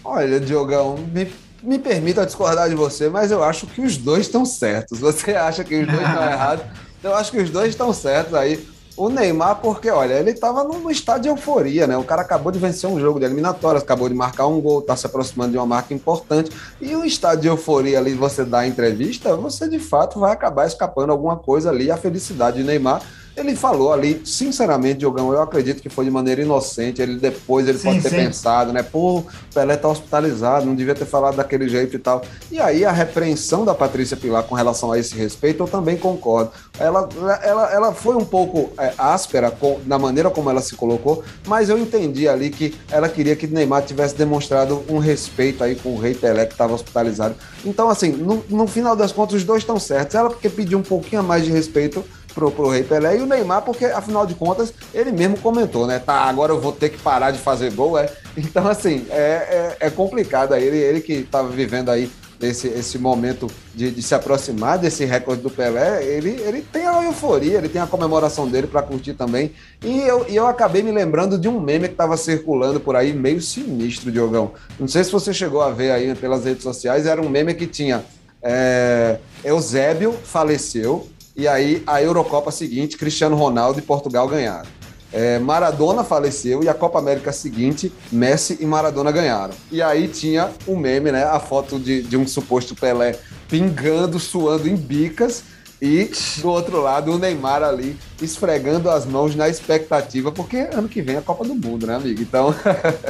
[0.03, 1.31] Olha, Diogão, me,
[1.63, 4.99] me permita discordar de você, mas eu acho que os dois estão certos.
[4.99, 6.65] Você acha que os dois estão errados?
[7.03, 8.67] Eu acho que os dois estão certos aí.
[8.97, 11.97] O Neymar, porque, olha, ele estava num estado de euforia, né?
[11.97, 14.95] O cara acabou de vencer um jogo de eliminatórias, acabou de marcar um gol, está
[14.95, 16.51] se aproximando de uma marca importante.
[16.79, 20.67] E o estado de euforia ali, você dá a entrevista, você de fato vai acabar
[20.67, 21.89] escapando alguma coisa ali.
[21.89, 23.01] A felicidade de Neymar
[23.35, 27.01] ele falou ali, sinceramente, Diogão, eu acredito que foi de maneira inocente.
[27.01, 28.15] Ele depois ele sim, pode ter sim.
[28.17, 28.83] pensado, né?
[28.83, 32.21] Pô, Pelé tá hospitalizado, não devia ter falado daquele jeito e tal.
[32.51, 36.51] E aí a repreensão da Patrícia Pilar com relação a esse respeito, eu também concordo.
[36.77, 37.07] Ela,
[37.41, 41.69] ela, ela foi um pouco é, áspera com, na maneira como ela se colocou, mas
[41.69, 45.99] eu entendi ali que ela queria que Neymar tivesse demonstrado um respeito aí com o
[45.99, 47.35] rei Pelé que estava hospitalizado.
[47.63, 50.15] Então, assim, no, no final das contas, os dois estão certos.
[50.15, 53.61] Ela porque pediu um pouquinho mais de respeito pro, pro Rei Pelé e o Neymar,
[53.61, 55.99] porque afinal de contas ele mesmo comentou, né?
[55.99, 58.09] Tá, agora eu vou ter que parar de fazer gol, é.
[58.35, 60.63] Então, assim, é, é, é complicado aí.
[60.63, 62.09] Ele, ele que estava vivendo aí
[62.41, 67.03] esse, esse momento de, de, se aproximar desse recorde do Pelé, ele, ele tem a
[67.03, 69.51] euforia, ele tem a comemoração dele para curtir também.
[69.83, 73.13] E eu, e eu acabei me lembrando de um meme que estava circulando por aí,
[73.13, 74.51] meio sinistro, Diogão.
[74.79, 77.67] Não sei se você chegou a ver aí pelas redes sociais, era um meme que
[77.67, 78.03] tinha.
[78.41, 81.07] É, Eusébio faleceu,
[81.41, 84.69] e aí, a Eurocopa seguinte, Cristiano Ronaldo e Portugal ganharam.
[85.11, 89.55] É, Maradona faleceu e a Copa América seguinte, Messi e Maradona ganharam.
[89.71, 91.23] E aí tinha o um meme, né?
[91.23, 93.17] A foto de, de um suposto Pelé
[93.49, 95.43] pingando, suando em bicas
[95.81, 101.01] e do outro lado o Neymar ali esfregando as mãos na expectativa, porque ano que
[101.01, 102.21] vem é a Copa do Mundo, né, amigo?
[102.21, 102.53] Então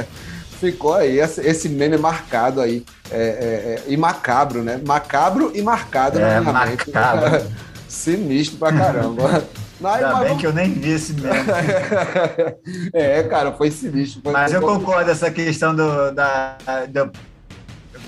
[0.58, 4.80] ficou aí esse meme marcado aí é, é, é, e macabro, né?
[4.86, 6.90] Macabro e marcado é, na minha mente.
[7.92, 9.44] Sinistro pra caramba.
[9.78, 11.52] Mas, Ainda bem que eu nem vi esse mesmo.
[12.94, 14.22] é, cara, foi sinistro.
[14.22, 16.56] Foi mas eu concordo essa questão do, da,
[16.88, 17.10] do,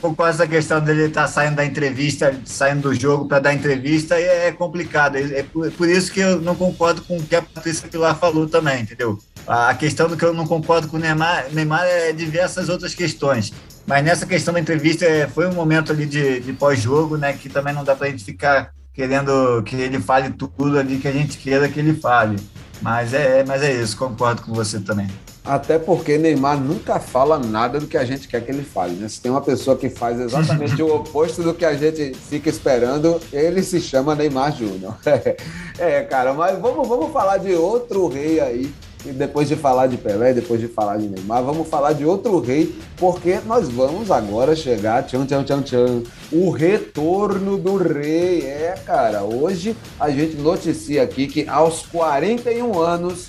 [0.00, 4.20] concordo essa questão dele estar tá saindo da entrevista, saindo do jogo para dar entrevista,
[4.20, 5.16] e é complicado.
[5.16, 8.46] É por, por, isso que eu não concordo com o que a Patrícia Pilar falou
[8.48, 9.18] também, entendeu?
[9.44, 13.52] A questão do que eu não concordo com o Neymar, Neymar é diversas outras questões.
[13.84, 17.48] Mas nessa questão da entrevista, é, foi um momento ali de, de pós-jogo, né, que
[17.48, 21.12] também não dá para a gente ficar querendo que ele fale tudo ali que a
[21.12, 22.37] gente queira que ele fale.
[22.80, 25.09] Mas é, é, mas é isso, concordo com você também.
[25.44, 29.09] Até porque Neymar nunca fala nada do que a gente quer que ele fale, né?
[29.09, 33.20] Se tem uma pessoa que faz exatamente o oposto do que a gente fica esperando,
[33.30, 34.96] ele se chama Neymar Júnior.
[35.78, 38.72] é, cara, mas vamos, vamos falar de outro rei aí
[39.12, 42.74] depois de falar de Pelé, depois de falar de Neymar, vamos falar de outro rei,
[42.96, 48.42] porque nós vamos agora chegar, tchan, tchan, tchan, tchan, o retorno do rei.
[48.46, 53.28] É, cara, hoje a gente noticia aqui que aos 41 anos,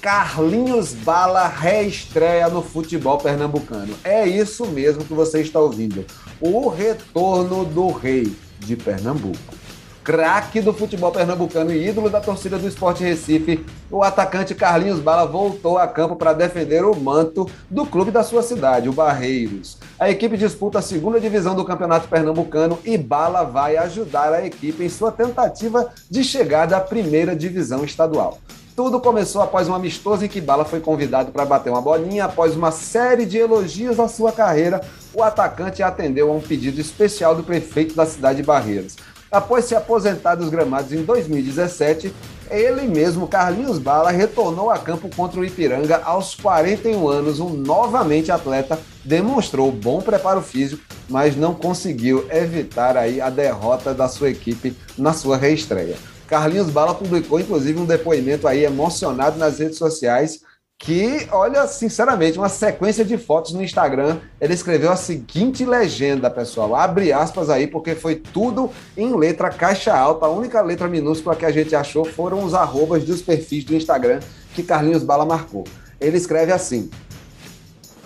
[0.00, 3.94] Carlinhos Bala reestreia no futebol pernambucano.
[4.04, 6.04] É isso mesmo que você está ouvindo.
[6.40, 9.65] O retorno do rei de Pernambuco
[10.06, 15.26] craque do futebol pernambucano e ídolo da torcida do Esporte Recife, o atacante Carlinhos Bala
[15.26, 19.78] voltou a campo para defender o manto do clube da sua cidade, o Barreiros.
[19.98, 24.84] A equipe disputa a segunda divisão do Campeonato Pernambucano e Bala vai ajudar a equipe
[24.84, 28.38] em sua tentativa de chegada à primeira divisão estadual.
[28.76, 32.26] Tudo começou após um amistoso em que Bala foi convidado para bater uma bolinha.
[32.26, 37.34] Após uma série de elogios à sua carreira, o atacante atendeu a um pedido especial
[37.34, 38.94] do prefeito da cidade de Barreiros.
[39.30, 42.14] Após se aposentar dos gramados em 2017,
[42.48, 47.40] Ele mesmo, Carlinhos Bala, retornou a campo contra o Ipiranga aos 41 anos.
[47.40, 54.08] Um novamente atleta demonstrou bom preparo físico, mas não conseguiu evitar aí a derrota da
[54.08, 55.96] sua equipe na sua reestreia.
[56.28, 60.40] Carlinhos Bala publicou inclusive um depoimento aí emocionado nas redes sociais
[60.78, 64.18] que, olha, sinceramente, uma sequência de fotos no Instagram.
[64.40, 66.74] Ele escreveu a seguinte legenda, pessoal.
[66.74, 70.26] Abre aspas aí, porque foi tudo em letra caixa alta.
[70.26, 74.20] A única letra minúscula que a gente achou foram os arrobas dos perfis do Instagram
[74.54, 75.64] que Carlinhos Bala marcou.
[76.00, 76.90] Ele escreve assim: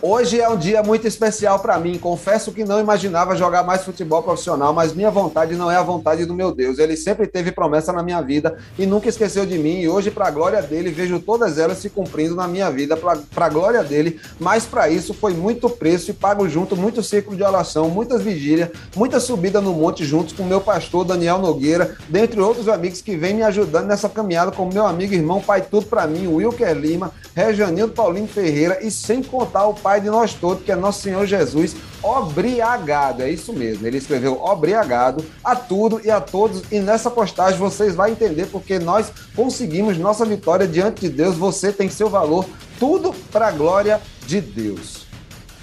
[0.03, 1.99] Hoje é um dia muito especial para mim.
[1.99, 6.25] Confesso que não imaginava jogar mais futebol profissional, mas minha vontade não é a vontade
[6.25, 6.79] do meu Deus.
[6.79, 9.81] Ele sempre teve promessa na minha vida e nunca esqueceu de mim.
[9.81, 13.45] E hoje, para a glória dele, vejo todas elas se cumprindo na minha vida, para
[13.45, 14.19] a glória dele.
[14.39, 18.71] Mas para isso foi muito preço e pago junto muito ciclo de oração, muitas vigílias,
[18.97, 23.35] muita subida no monte juntos com meu pastor Daniel Nogueira, dentre outros amigos que vêm
[23.35, 27.93] me ajudando nessa caminhada, como meu amigo irmão, pai tudo para mim, Wilker Lima, Rejanildo
[27.93, 31.27] Paulinho Ferreira e sem contar o pai Pai de nós todos, que é nosso Senhor
[31.27, 33.23] Jesus, obrigado.
[33.23, 33.85] É isso mesmo.
[33.85, 36.63] Ele escreveu obrigado a tudo e a todos.
[36.71, 41.35] E nessa postagem vocês vão entender porque nós conseguimos nossa vitória diante de Deus.
[41.35, 42.47] Você tem seu valor,
[42.79, 45.09] tudo para a glória de Deus.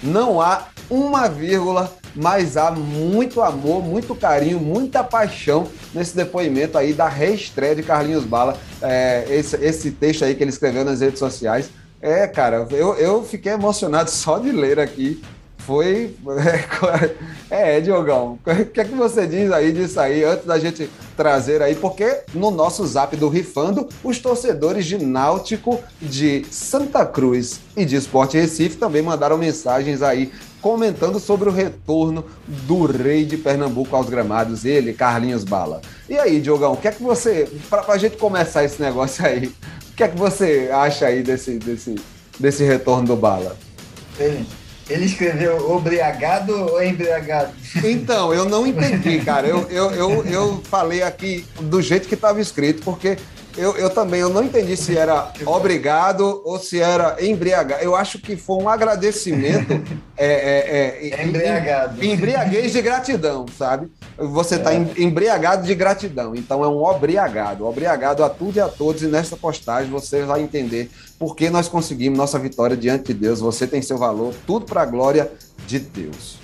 [0.02, 6.92] Não há uma vírgula, mas há muito amor, muito carinho, muita paixão nesse depoimento aí
[6.92, 8.58] da reestreia de Carlinhos Bala.
[8.82, 11.70] É, esse, esse texto aí que ele escreveu nas redes sociais.
[12.00, 15.22] É, cara, eu, eu fiquei emocionado só de ler aqui.
[15.58, 16.14] Foi.
[17.50, 20.90] É, é Diogão, o que é que você diz aí disso aí, antes da gente
[21.16, 21.74] trazer aí?
[21.74, 27.96] Porque no nosso zap do Rifando, os torcedores de Náutico, de Santa Cruz e de
[27.96, 30.30] Esporte Recife também mandaram mensagens aí
[30.60, 35.80] comentando sobre o retorno do rei de Pernambuco aos gramados, ele, Carlinhos Bala.
[36.06, 37.48] E aí, Diogão, o que é que você.
[37.70, 39.50] Para a gente começar esse negócio aí,
[39.98, 41.96] que é que você acha aí desse, desse,
[42.38, 43.56] desse retorno do Bala?
[44.16, 44.46] Ele,
[44.88, 47.50] ele escreveu obrigado ou embriagado?
[47.82, 49.48] Então, eu não entendi, cara.
[49.48, 53.18] Eu, eu, eu, eu falei aqui do jeito que estava escrito, porque
[53.58, 57.82] eu, eu também eu não entendi se era obrigado ou se era embriagado.
[57.82, 59.72] Eu acho que foi um agradecimento.
[60.16, 62.04] é, é, é, embriagado.
[62.04, 63.90] Em, embriaguez de gratidão, sabe?
[64.16, 64.86] Você está é.
[64.96, 66.34] embriagado de gratidão.
[66.34, 67.66] Então é um obrigado.
[67.66, 69.02] Obrigado a tudo e a todos.
[69.02, 73.40] E nesta postagem você vai entender por que nós conseguimos nossa vitória diante de Deus.
[73.40, 75.30] Você tem seu valor, tudo para a glória
[75.66, 76.38] de Deus.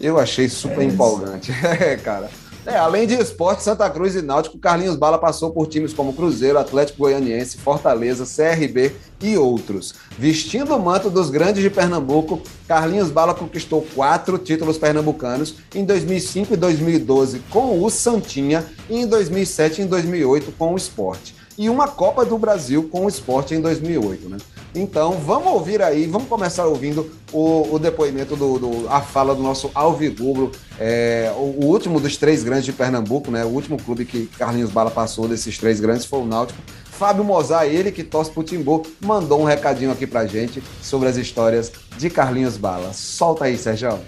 [0.00, 1.52] Eu achei super é empolgante.
[1.80, 2.30] É, cara.
[2.66, 6.58] É, além de esporte, Santa Cruz e Náutico, Carlinhos Bala passou por times como Cruzeiro,
[6.58, 8.92] Atlético Goianiense, Fortaleza, CRB
[9.22, 9.94] e outros.
[10.18, 16.54] Vestindo o manto dos grandes de Pernambuco, Carlinhos Bala conquistou quatro títulos pernambucanos em 2005
[16.54, 21.34] e 2012 com o Santinha e em 2007 e em 2008 com o Esporte.
[21.58, 24.38] E uma Copa do Brasil com o Esporte em 2008, né?
[24.74, 29.40] Então, vamos ouvir aí, vamos começar ouvindo o, o depoimento, do, do, a fala do
[29.40, 30.50] nosso Alvirrubro,
[30.80, 33.44] é, o, o, último dos três grandes de Pernambuco, né?
[33.44, 36.58] O último clube que Carlinhos Bala passou desses três grandes foi o Náutico.
[36.86, 41.16] Fábio Mozart, ele que torce pro Timbu, mandou um recadinho aqui pra gente sobre as
[41.16, 42.92] histórias de Carlinhos Bala.
[42.92, 44.00] Solta aí, Sérgio.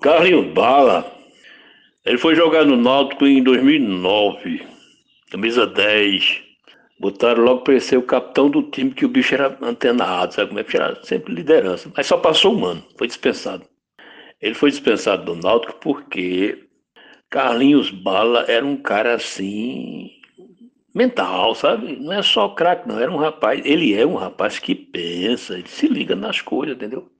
[0.00, 1.06] Carlinhos Bala,
[2.02, 4.62] ele foi jogar no Náutico em 2009,
[5.30, 6.53] camisa 10
[6.98, 10.60] Botaram logo para ser o capitão do time, que o bicho era antenado, sabe como
[10.60, 11.02] é que era?
[11.04, 11.90] Sempre liderança.
[11.96, 13.64] Mas só passou um ano, foi dispensado.
[14.40, 16.68] Ele foi dispensado do Náutico porque
[17.30, 20.10] Carlinhos Bala era um cara assim,
[20.94, 21.96] mental, sabe?
[21.96, 23.00] Não é só craque, não.
[23.00, 27.10] Era um rapaz, ele é um rapaz que pensa, ele se liga nas coisas, entendeu?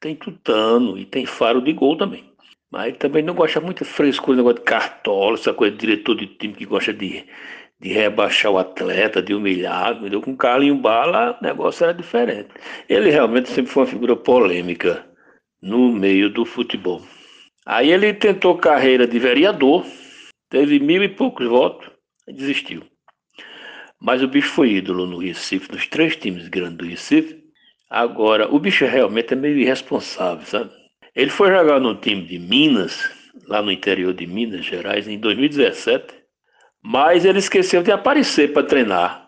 [0.00, 2.24] Tem tutano e tem faro de gol também.
[2.70, 6.26] Mas também não gosta muito de frescura, negócio de cartola, essa coisa de diretor de
[6.26, 7.26] time que gosta de
[7.80, 10.20] de rebaixar o atleta, de humilhar, entendeu?
[10.20, 12.50] Com Carlinho Bala, o negócio era diferente.
[12.88, 15.06] Ele realmente sempre foi uma figura polêmica
[15.62, 17.02] no meio do futebol.
[17.64, 19.86] Aí ele tentou carreira de vereador,
[20.50, 21.90] teve mil e poucos votos
[22.28, 22.82] e desistiu.
[23.98, 27.40] Mas o bicho foi ídolo no Recife, nos três times grandes do Recife.
[27.88, 30.70] Agora, o bicho realmente é meio irresponsável, sabe?
[31.14, 33.10] Ele foi jogar no time de Minas,
[33.46, 36.19] lá no interior de Minas Gerais, em 2017
[36.82, 39.26] mas ele esqueceu de aparecer para treinar.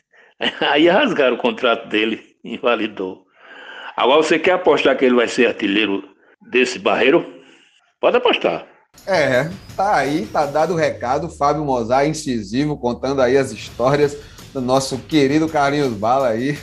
[0.60, 3.24] Aí rasgaram o contrato dele, invalidou.
[3.96, 6.02] Agora você quer apostar que ele vai ser artilheiro
[6.50, 7.24] desse barreiro?
[8.00, 8.66] Pode apostar.
[9.06, 11.28] É, tá aí, tá dado o recado.
[11.28, 14.16] Fábio Mozart, incisivo, contando aí as histórias
[14.52, 16.56] do nosso querido Carlinhos Bala aí.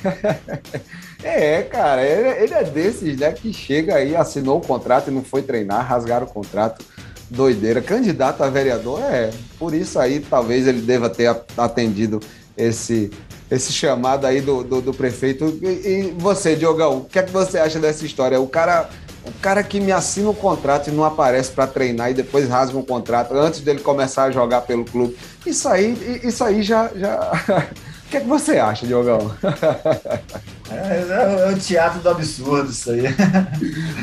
[1.23, 5.41] é, cara, ele, é desses, né, que chega aí, assinou o contrato e não foi
[5.41, 6.83] treinar, rasgaram o contrato
[7.31, 7.81] doideira.
[7.81, 9.31] Candidato a vereador é.
[9.57, 11.27] Por isso aí talvez ele deva ter
[11.57, 12.19] atendido
[12.57, 13.09] esse,
[13.49, 15.57] esse chamado aí do, do, do prefeito.
[15.61, 18.39] E, e, você, Diogão, o que é que você acha dessa história?
[18.39, 18.89] O cara,
[19.25, 22.77] o cara que me assina um contrato e não aparece para treinar e depois rasga
[22.77, 25.17] um contrato antes dele começar a jogar pelo clube.
[25.45, 26.91] Isso aí, isso aí já.
[26.93, 27.31] já...
[28.05, 29.31] o que é que você acha, Diogão?
[30.71, 33.03] É, é, é, o teatro do absurdo isso aí.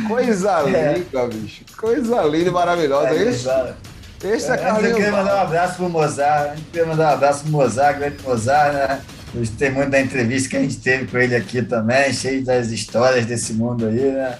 [0.06, 0.94] Coisa é.
[0.94, 1.64] linda, bicho.
[1.76, 3.08] Coisa linda e maravilhosa.
[3.08, 3.48] É, esse,
[4.24, 4.90] esse é, é Carlinhos.
[4.90, 6.58] Eu queria mandar um abraço pro Mozart.
[6.58, 9.00] Eu queria mandar um abraço pro Mozart, grande Mozart, né?
[9.34, 13.26] Gostei muito da entrevista que a gente teve com ele aqui também, cheio das histórias
[13.26, 14.38] desse mundo aí, né?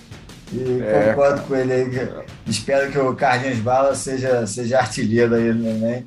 [0.53, 2.09] E é, concordo com ele aí.
[2.47, 6.05] Espero que o Carlinhos Bala seja, seja artilheiro aí também.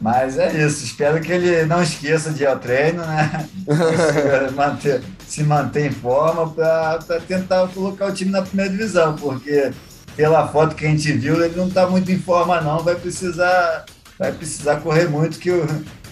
[0.00, 3.46] Mas é isso, espero que ele não esqueça de ir ao treino, né?
[4.54, 5.00] manter,
[5.32, 9.72] se manter em forma para tentar colocar o time na primeira divisão, porque
[10.14, 13.86] pela foto que a gente viu, ele não está muito em forma não, vai precisar,
[14.18, 15.66] vai precisar correr muito, que o,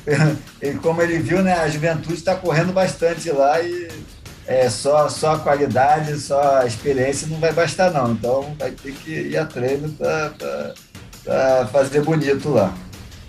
[0.62, 3.89] ele, como ele viu, né, a juventude está correndo bastante lá e
[4.47, 8.12] é, só, só a qualidade, só a experiência não vai bastar não.
[8.12, 12.75] Então vai ter que ir a treino para fazer bonito lá.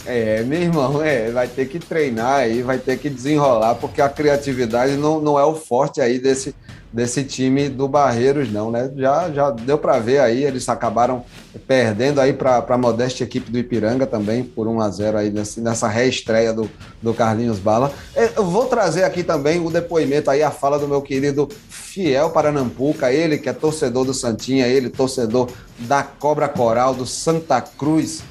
[0.05, 4.09] É, meu irmão, é, vai ter que treinar aí, vai ter que desenrolar, porque a
[4.09, 6.55] criatividade não, não é o forte aí desse,
[6.91, 8.91] desse time do Barreiros, não, né?
[8.97, 11.23] Já, já deu para ver aí, eles acabaram
[11.67, 15.61] perdendo aí para a modesta equipe do Ipiranga também, por 1 a 0 aí nesse,
[15.61, 16.69] nessa reestreia do,
[17.01, 17.93] do Carlinhos Bala.
[18.15, 22.29] É, eu vou trazer aqui também o depoimento aí, a fala do meu querido fiel
[22.29, 25.49] Paranampuca, ele que é torcedor do Santinha, ele torcedor
[25.79, 28.23] da Cobra Coral, do Santa Cruz,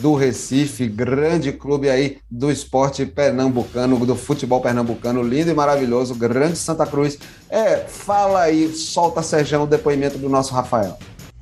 [0.00, 6.56] do Recife, grande clube aí do esporte pernambucano, do futebol pernambucano, lindo e maravilhoso, grande
[6.56, 7.18] Santa Cruz.
[7.48, 10.98] É, fala aí, solta Sérgio o depoimento do nosso Rafael.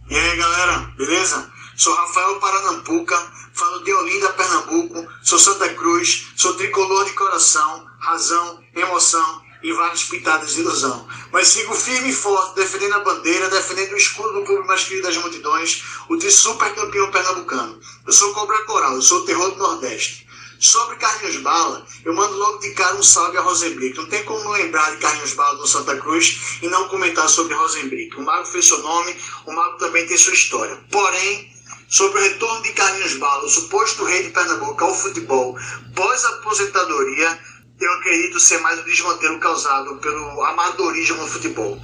[0.08, 1.50] E aí, galera, beleza?
[1.76, 3.16] Sou Rafael Paranampuca,
[3.52, 10.04] falo de Olinda, Pernambuco, sou Santa Cruz, sou tricolor de coração, razão, emoção e várias
[10.04, 11.08] pitadas de ilusão.
[11.32, 15.06] Mas sigo firme e forte, defendendo a bandeira, defendendo o escudo do clube mais querido
[15.06, 17.80] das multidões, o de super campeão pernambucano.
[18.06, 20.28] Eu sou Cobra Coral, eu sou o terror do Nordeste.
[20.60, 23.96] Sobre Carlinhos Bala, eu mando logo de cara um salve a Rosenbrick.
[23.96, 27.54] Não tem como não lembrar de Carlinhos Bala do Santa Cruz e não comentar sobre
[27.54, 28.16] Rosenbrick.
[28.16, 30.78] O Mago fez seu nome, o Mago também tem sua história.
[30.90, 31.52] Porém,
[31.88, 35.56] sobre o retorno de Carlinhos Bala, o suposto rei de Pernambuco ao futebol
[35.94, 37.38] pós-aposentadoria,
[37.84, 41.80] eu acredito ser mais o desmantelo causado pelo amadorismo no futebol.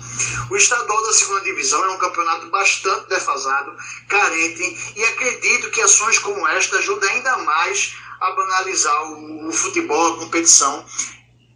[0.50, 3.76] O estadual da segunda divisão é um campeonato bastante defasado,
[4.08, 10.14] carente, e acredito que ações como esta ajudam ainda mais a banalizar o, o futebol,
[10.14, 10.84] a competição,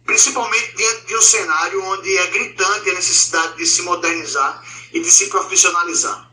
[0.05, 5.11] principalmente diante de um cenário onde é gritante a necessidade de se modernizar e de
[5.11, 6.24] se profissionalizar.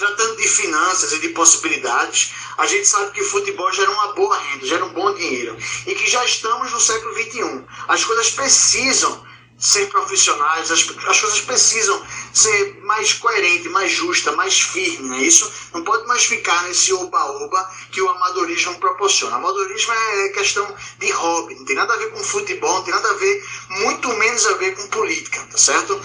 [0.00, 4.34] Tratando de finanças e de possibilidades, a gente sabe que o futebol gera uma boa
[4.34, 5.54] renda, gera um bom dinheiro.
[5.86, 7.62] E que já estamos no século XXI.
[7.86, 9.22] As coisas precisam
[9.58, 15.10] ser profissionais, as, as coisas precisam ser mais coerentes, mais justas, mais firmes.
[15.10, 15.22] Né?
[15.22, 19.36] Isso não pode mais ficar nesse oba-oba que o amadorismo proporciona.
[19.36, 20.66] Amadorismo é questão
[20.98, 24.08] de hobby, não tem nada a ver com futebol, não tem nada a ver, muito
[24.14, 26.00] menos a ver com política, tá certo?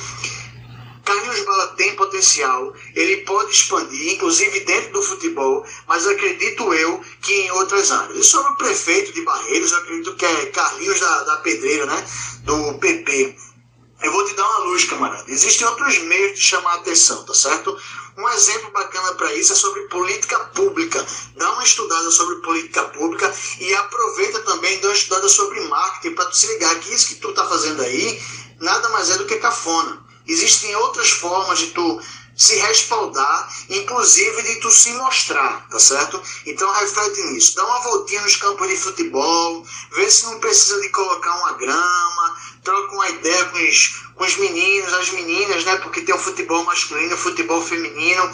[1.05, 7.31] Carlinhos Bala tem potencial, ele pode expandir, inclusive dentro do futebol, mas acredito eu que
[7.31, 8.17] em outras áreas.
[8.17, 12.05] E sobre o prefeito de Barreiros, eu acredito que é Carlinhos da, da Pedreira, né?
[12.43, 13.37] Do PP.
[14.01, 15.23] Eu vou te dar uma luz, camarada.
[15.27, 17.77] Existem outros meios de chamar a atenção, tá certo?
[18.17, 21.05] Um exemplo bacana para isso é sobre política pública.
[21.37, 26.25] Dá uma estudada sobre política pública e aproveita também dá uma estudada sobre marketing para
[26.25, 28.21] tu se ligar que isso que tu tá fazendo aí
[28.59, 30.04] nada mais é do que cafona.
[30.27, 32.01] Existem outras formas de tu
[32.35, 36.21] se respaldar, inclusive de tu se mostrar, tá certo?
[36.45, 37.55] Então reflete nisso.
[37.55, 42.35] Dá uma voltinha nos campos de futebol, vê se não precisa de colocar uma grama,
[42.63, 45.77] troca uma ideia com os, com os meninos, as meninas, né?
[45.77, 48.29] Porque tem o futebol masculino, o futebol feminino,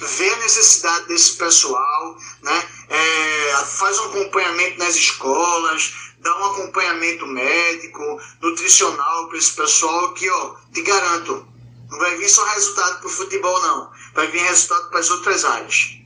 [0.00, 2.68] vê a necessidade desse pessoal, né?
[2.88, 5.92] É, faz um acompanhamento nas escolas,
[6.22, 11.46] dá um acompanhamento médico, nutricional para esse pessoal que, ó, te garanto,
[11.90, 13.90] não vai vir só resultado para o futebol, não.
[14.14, 15.98] Vai vir resultado para as outras áreas.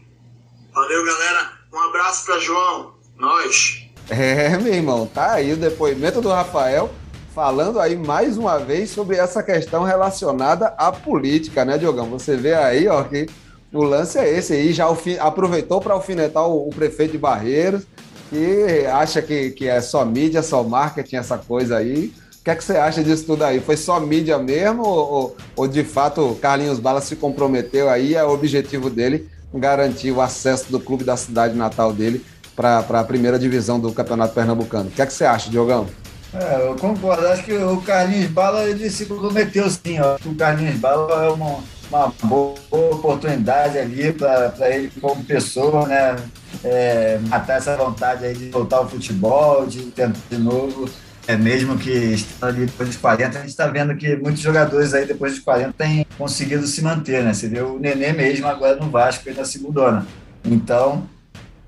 [0.74, 1.52] Valeu, galera.
[1.72, 2.94] Um abraço para João.
[3.16, 3.82] Nós.
[4.10, 6.92] É, meu irmão, tá aí o depoimento do Rafael
[7.34, 12.08] falando aí mais uma vez sobre essa questão relacionada à política, né, Diogão?
[12.10, 13.26] Você vê aí, ó, que
[13.72, 14.86] o lance é esse aí, já
[15.20, 17.82] aproveitou para alfinetar o, o prefeito de Barreiros,
[18.30, 22.12] que acha que, que é só mídia, só marketing, essa coisa aí.
[22.40, 23.60] O que é que você acha disso tudo aí?
[23.60, 28.24] Foi só mídia mesmo ou, ou, de fato o Carlinhos Bala se comprometeu aí, é
[28.24, 32.24] o objetivo dele garantir o acesso do clube da cidade natal dele
[32.54, 34.88] para a primeira divisão do Campeonato Pernambucano?
[34.88, 35.86] O que é que você acha, Diogão?
[36.32, 37.26] É, eu concordo.
[37.28, 39.98] Acho que o Carlinhos Bala ele se comprometeu sim.
[40.00, 40.16] Ó.
[40.24, 41.58] O Carlinhos Bala é uma,
[41.90, 46.16] uma boa oportunidade ali para ele como pessoa, né?
[46.64, 50.88] É, matar essa vontade aí de voltar ao futebol, de tentar de novo.
[51.28, 54.94] É, mesmo que estando ali depois dos 40, a gente está vendo que muitos jogadores
[54.94, 57.34] aí depois dos 40 têm conseguido se manter, né?
[57.34, 60.06] Você vê o Nenê mesmo agora no Vasco, aí na segunda.
[60.44, 61.08] Então,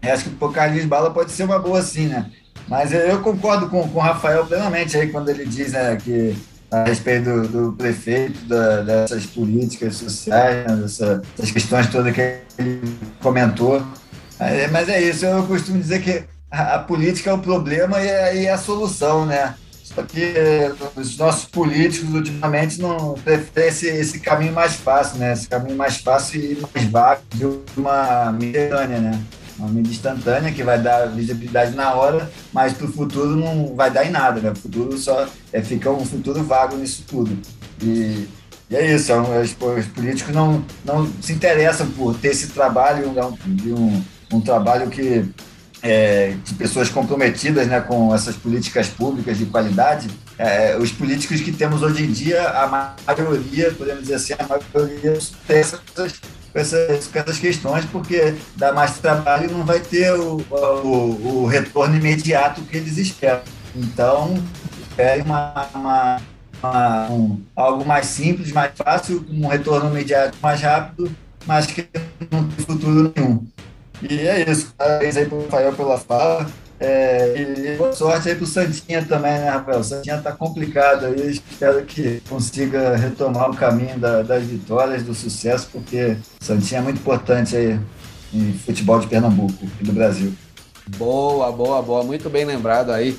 [0.00, 2.30] acho que o Carlinhos Bala pode ser uma boa sim, né?
[2.68, 6.36] Mas eu concordo com, com o Rafael plenamente aí quando ele diz né, que
[6.70, 12.20] a respeito do, do prefeito, da, dessas políticas sociais, né, dessa, dessas questões todas que
[12.58, 12.80] ele
[13.20, 13.82] comentou.
[14.40, 18.34] É, mas é isso, eu costumo dizer que a, política é o problema e a,
[18.34, 19.54] e a solução, né?
[19.82, 20.34] Só que
[20.96, 25.32] os nossos políticos ultimamente não preferem esse, esse caminho mais fácil, né?
[25.32, 29.22] Esse caminho mais fácil e mais vago de uma mediterrânea, né?
[29.58, 33.90] uma mídia instantânea que vai dar visibilidade na hora, mas para o futuro não vai
[33.90, 34.52] dar em nada, né?
[34.52, 37.36] O futuro só é, fica um futuro vago nisso tudo.
[37.82, 38.28] E,
[38.70, 43.12] e é isso, é os, os, políticos não, não se interessam por ter esse trabalho,
[43.46, 44.02] de um, um
[44.40, 45.24] trabalho que
[45.82, 51.52] é, de pessoas comprometidas né, com essas políticas públicas de qualidade, é, os políticos que
[51.52, 55.80] temos hoje em dia, a maioria, podemos dizer assim, a maioria tem essas
[56.54, 61.96] essas, essas questões, porque dá mais trabalho e não vai ter o, o, o retorno
[61.96, 63.42] imediato que eles esperam.
[63.74, 64.42] Então,
[64.96, 66.20] é uma, uma,
[66.62, 71.14] uma um, algo mais simples, mais fácil, um retorno imediato mais rápido,
[71.46, 71.86] mas que
[72.30, 73.46] não tem futuro nenhum.
[74.02, 74.72] E é isso.
[74.76, 76.46] Parabéns aí para o Rafael pela fala.
[76.80, 79.80] É, e boa sorte aí pro Santinha também, né, Rafael?
[79.80, 85.12] O Santinha tá complicado aí, espero que consiga retomar o caminho da, das vitórias, do
[85.12, 87.80] sucesso, porque o Santinha é muito importante aí
[88.32, 90.32] em futebol de Pernambuco e do Brasil.
[90.96, 93.18] Boa, boa, boa, muito bem lembrado aí.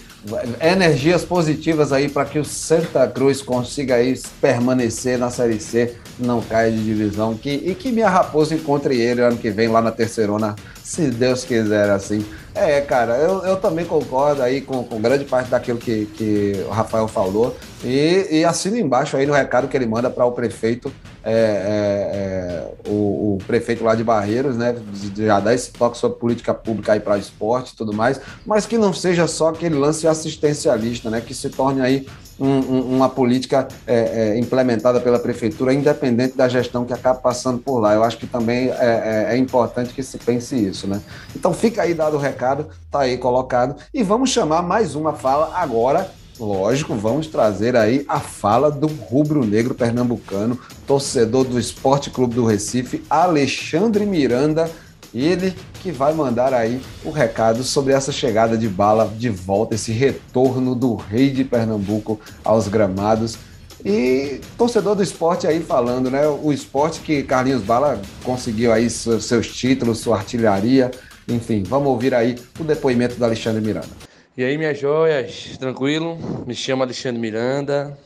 [0.59, 6.41] Energias positivas aí para que o Santa Cruz consiga aí permanecer na Série C, não
[6.41, 9.91] caia de divisão, que, e que minha raposa encontre ele ano que vem lá na
[9.91, 12.25] terceirona, se Deus quiser assim.
[12.55, 16.71] É, cara, eu, eu também concordo aí com, com grande parte daquilo que, que o
[16.71, 17.55] Rafael falou.
[17.83, 20.91] E, e assino embaixo aí no recado que ele manda para o prefeito,
[21.23, 24.75] é, é, é, o, o, prefeito lá de Barreiros, né?
[25.15, 28.77] Já dar esse toque sobre política pública aí para esporte e tudo mais, mas que
[28.77, 31.21] não seja só aquele lance assistencialista, né?
[31.21, 32.05] Que se torne aí
[32.39, 33.95] um, um, uma política é,
[34.33, 37.93] é, implementada pela prefeitura, independente da gestão que acaba passando por lá.
[37.93, 41.01] Eu acho que também é, é, é importante que se pense isso, né?
[41.35, 43.75] Então fica aí dado o recado, tá aí colocado.
[43.93, 49.75] E vamos chamar mais uma fala agora Lógico, vamos trazer aí a fala do rubro-negro
[49.75, 54.71] pernambucano, torcedor do Esporte Clube do Recife, Alexandre Miranda,
[55.13, 59.91] ele que vai mandar aí o recado sobre essa chegada de bala de volta, esse
[59.91, 63.37] retorno do rei de Pernambuco aos gramados.
[63.83, 66.25] E torcedor do esporte aí falando, né?
[66.27, 70.91] O esporte que Carlinhos Bala conseguiu aí seus títulos, sua artilharia,
[71.29, 71.63] enfim.
[71.63, 74.08] Vamos ouvir aí o depoimento do Alexandre Miranda.
[74.39, 76.17] E aí, minhas joias, tranquilo?
[76.47, 77.99] Me chamo Alexandre Miranda,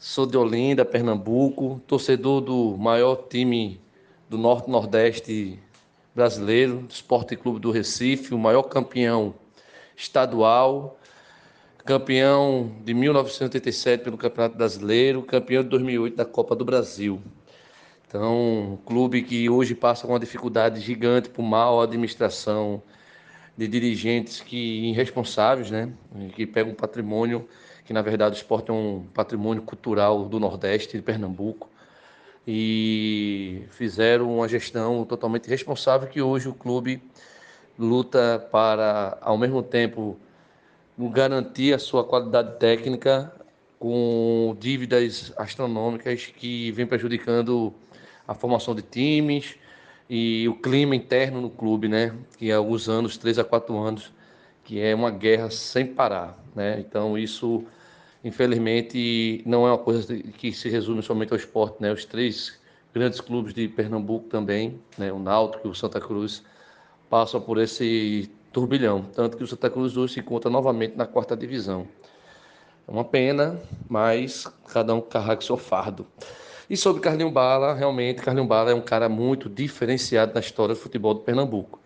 [0.00, 3.80] sou de Olinda, Pernambuco, torcedor do maior time
[4.28, 5.60] do Norte-Nordeste
[6.12, 9.32] brasileiro, Esporte Clube do Recife, o maior campeão
[9.96, 10.98] estadual,
[11.84, 17.22] campeão de 1987 pelo Campeonato Brasileiro, campeão de 2008 da Copa do Brasil.
[18.08, 22.82] Então, um clube que hoje passa com uma dificuldade gigante por mal administração
[23.60, 25.92] de dirigentes que irresponsáveis, né,
[26.34, 27.46] que pegam um patrimônio
[27.84, 31.68] que na verdade o esporte é um patrimônio cultural do Nordeste de Pernambuco
[32.48, 37.02] e fizeram uma gestão totalmente responsável que hoje o clube
[37.78, 40.18] luta para, ao mesmo tempo,
[40.98, 43.30] garantir a sua qualidade técnica
[43.78, 47.74] com dívidas astronômicas que vem prejudicando
[48.26, 49.56] a formação de times
[50.10, 52.14] e o clima interno no clube, né?
[52.36, 54.12] Que há alguns anos, três a quatro anos,
[54.64, 56.80] que é uma guerra sem parar, né?
[56.80, 57.64] Então isso
[58.22, 61.90] Infelizmente, não é uma coisa que se resume somente ao esporte, né?
[61.90, 62.58] Os três
[62.92, 65.10] grandes clubes de Pernambuco também, né?
[65.10, 66.42] o Náutico e o Santa Cruz,
[67.08, 71.36] passam por esse turbilhão, tanto que o Santa Cruz hoje se encontra novamente na quarta
[71.36, 71.86] divisão.
[72.86, 73.58] É uma pena,
[73.88, 76.06] mas cada um carrega seu fardo.
[76.70, 80.80] E sobre Carlinho Bala, realmente, Carlinho Bala é um cara muito diferenciado na história do
[80.80, 81.80] futebol do Pernambuco.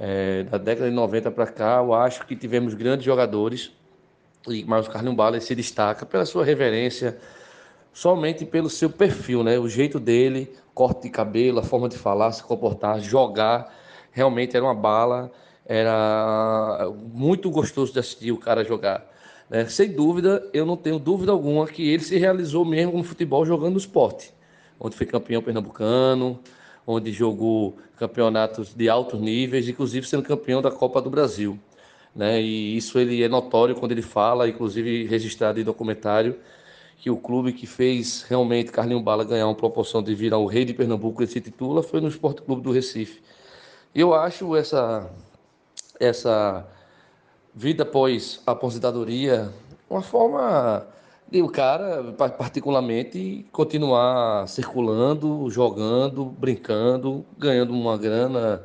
[0.00, 3.70] É, da década de 90 para cá, eu acho que tivemos grandes jogadores
[4.66, 7.18] mas o Carlinhos Bala se destaca pela sua reverência,
[7.92, 9.58] somente pelo seu perfil, né?
[9.58, 13.74] O jeito dele, corte de cabelo, a forma de falar, se comportar, jogar,
[14.12, 15.32] realmente era uma bala,
[15.64, 19.06] era muito gostoso de assistir o cara jogar.
[19.48, 19.66] Né?
[19.66, 23.72] Sem dúvida, eu não tenho dúvida alguma que ele se realizou mesmo no futebol jogando
[23.72, 24.32] no esporte,
[24.78, 26.38] onde foi campeão pernambucano,
[26.86, 31.58] onde jogou campeonatos de altos níveis, inclusive sendo campeão da Copa do Brasil.
[32.14, 32.40] Né?
[32.40, 36.38] E isso ele é notório quando ele fala, inclusive registrado em documentário,
[36.96, 40.64] que o clube que fez realmente Carlinho Bala ganhar uma proporção de virar o rei
[40.64, 43.20] de Pernambuco, ele se titula, foi no Esporte Clube do Recife.
[43.94, 45.10] Eu acho essa,
[46.00, 46.66] essa
[47.54, 49.50] vida após aposentadoria
[49.88, 50.86] uma forma
[51.30, 58.62] de o cara, particularmente, continuar circulando, jogando, brincando, ganhando uma grana,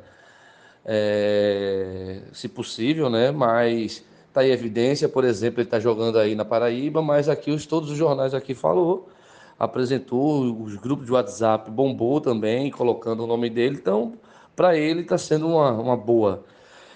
[0.86, 3.32] é, se possível, né?
[3.32, 7.66] Mas Está aí evidência, por exemplo, ele está jogando aí na Paraíba, mas aqui os,
[7.66, 9.10] todos os jornais aqui falou,
[9.58, 14.14] apresentou, os grupos de WhatsApp bombou também, colocando o nome dele, então
[14.56, 16.44] para ele está sendo uma, uma boa.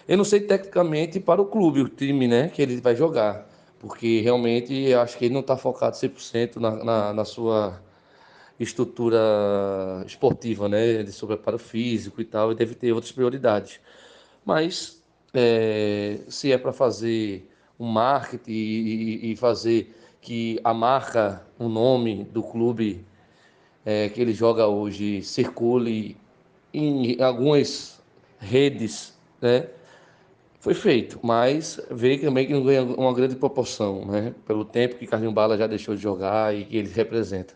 [0.08, 3.48] Eu não sei tecnicamente para o clube, o time né, que ele vai jogar,
[3.80, 7.82] porque realmente eu acho que ele não está focado 100% na, na, na sua
[8.60, 9.20] estrutura
[10.06, 13.80] esportiva, né, de seu preparo físico e tal, e deve ter outras prioridades.
[14.46, 15.02] Mas
[15.34, 17.50] é, se é para fazer
[17.80, 23.06] um marketing e, e, fazer que a marca, o nome do clube
[23.86, 26.18] é, que ele joga hoje circule
[26.74, 28.02] em algumas
[28.40, 29.68] redes, né?
[30.64, 34.34] Foi feito, mas vê também que não ganha uma grande proporção, né?
[34.48, 37.54] Pelo tempo que Carlinhos Bala já deixou de jogar e que ele representa.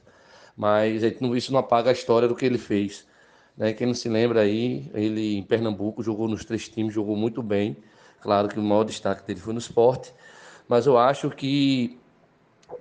[0.57, 3.07] Mas isso não apaga a história do que ele fez.
[3.55, 3.71] Né?
[3.71, 7.77] Quem não se lembra aí, ele em Pernambuco jogou nos três times, jogou muito bem.
[8.19, 10.13] Claro que o maior destaque dele foi no esporte,
[10.67, 11.97] mas eu acho que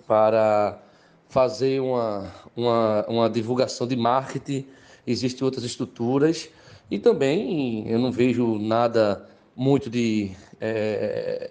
[0.09, 0.83] para
[1.29, 4.67] fazer uma, uma, uma divulgação de marketing
[5.07, 6.49] existem outras estruturas
[6.91, 11.51] e também eu não vejo nada muito de é,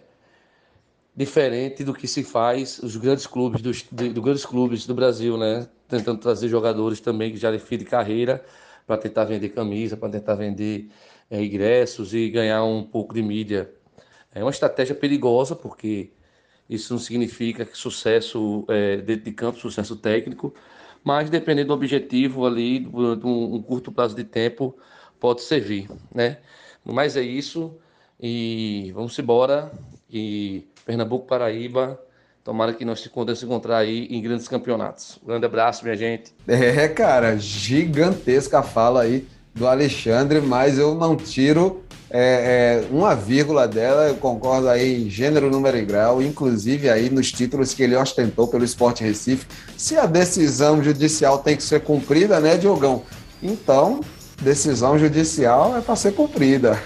[1.16, 5.38] diferente do que se faz os grandes clubes dos, de, dos grandes clubes do Brasil,
[5.38, 5.68] né?
[5.88, 8.46] Tentando trazer jogadores também que já de fim de carreira
[8.86, 10.90] para tentar vender camisa, para tentar vender
[11.30, 13.74] é, ingressos e ganhar um pouco de mídia.
[14.34, 16.12] É uma estratégia perigosa, porque
[16.70, 20.54] isso não significa que sucesso é, dentro de campo, sucesso técnico,
[21.04, 24.76] mas dependendo do objetivo ali, durante um, um curto prazo de tempo,
[25.20, 26.40] pode servir, né?
[26.84, 27.78] Mas é isso,
[28.20, 29.72] e vamos embora,
[30.10, 32.00] e Pernambuco, Paraíba,
[32.46, 35.18] Tomara que nós possamos encontrar aí em grandes campeonatos.
[35.24, 36.32] Um grande abraço, minha gente.
[36.48, 43.68] É, cara, gigantesca fala aí do Alexandre, mas eu não tiro é, é, uma vírgula
[43.68, 47.96] dela, eu concordo aí em gênero, número e grau, inclusive aí nos títulos que ele
[47.96, 49.48] ostentou pelo Esporte Recife.
[49.76, 53.02] Se a decisão judicial tem que ser cumprida, né, Diogão?
[53.42, 54.02] Então,
[54.42, 56.80] decisão judicial é para ser cumprida.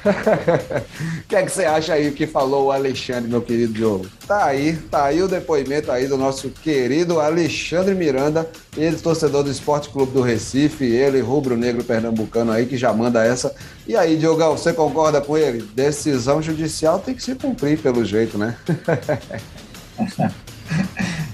[1.24, 4.08] O que é que você acha aí que falou o Alexandre, meu querido Diogo?
[4.28, 9.52] Tá aí, tá aí o depoimento aí do nosso querido Alexandre Miranda, ele torcedor do
[9.52, 13.54] Esporte Clube do Recife, ele rubro-negro pernambucano aí que já manda essa.
[13.88, 15.68] E aí, Diogão, você concorda com ele?
[15.74, 18.56] Decisão judicial tem que se cumprir pelo jeito, né?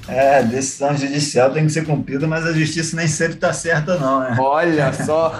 [0.07, 4.19] É, decisão judicial tem que ser cumprida, mas a justiça nem sempre está certa, não,
[4.19, 4.37] né?
[4.39, 5.31] Olha só!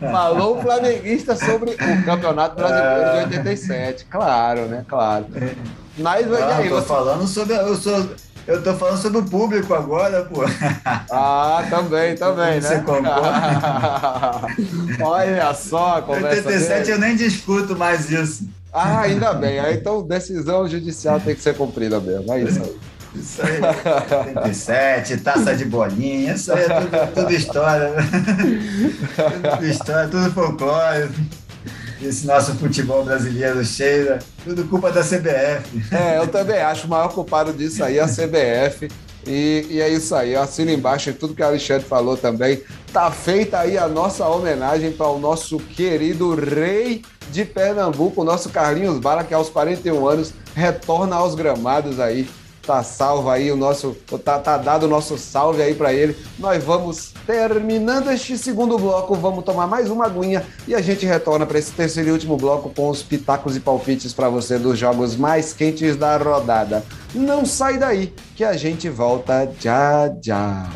[0.00, 3.26] Falou o flamenguista sobre o Campeonato Brasileiro é...
[3.26, 4.06] de 87.
[4.06, 4.84] Claro, né?
[4.88, 5.26] Claro.
[5.96, 6.86] Mas ah, aí, eu tô você...
[6.86, 7.54] falando sobre.
[7.54, 8.08] Eu, sou,
[8.46, 10.42] eu tô falando sobre o público agora, pô.
[11.10, 12.84] Ah, também, também, Você né?
[15.00, 16.92] Olha só, conversa 87 dele.
[16.92, 18.48] eu nem discuto mais isso.
[18.72, 19.60] Ah, ainda bem.
[19.72, 22.32] Então, decisão judicial tem que ser cumprida mesmo.
[22.32, 22.76] É isso aí.
[23.18, 23.60] Isso aí,
[24.28, 27.90] 87, taça de bolinha, isso aí é tudo, tudo história.
[27.90, 28.02] Né?
[29.50, 31.10] tudo história, tudo folclore.
[32.00, 35.92] Esse nosso futebol brasileiro cheira, tudo culpa da CBF.
[35.92, 38.88] É, eu também acho o maior culpado disso aí é a CBF.
[39.26, 42.62] E, e, é isso aí, eu assino embaixo tudo que o Alexandre falou também.
[42.92, 48.48] Tá feita aí a nossa homenagem para o nosso querido rei de Pernambuco, o nosso
[48.48, 52.28] Carlinhos Bala, que aos 41 anos retorna aos gramados aí
[52.68, 56.14] Tá salvo aí o nosso, tá, tá dado o nosso salve aí para ele.
[56.38, 61.46] Nós vamos terminando este segundo bloco, vamos tomar mais uma aguinha e a gente retorna
[61.46, 65.16] para esse terceiro e último bloco com os pitacos e palpites para você dos jogos
[65.16, 66.84] mais quentes da rodada.
[67.14, 70.68] Não sai daí que a gente volta já já.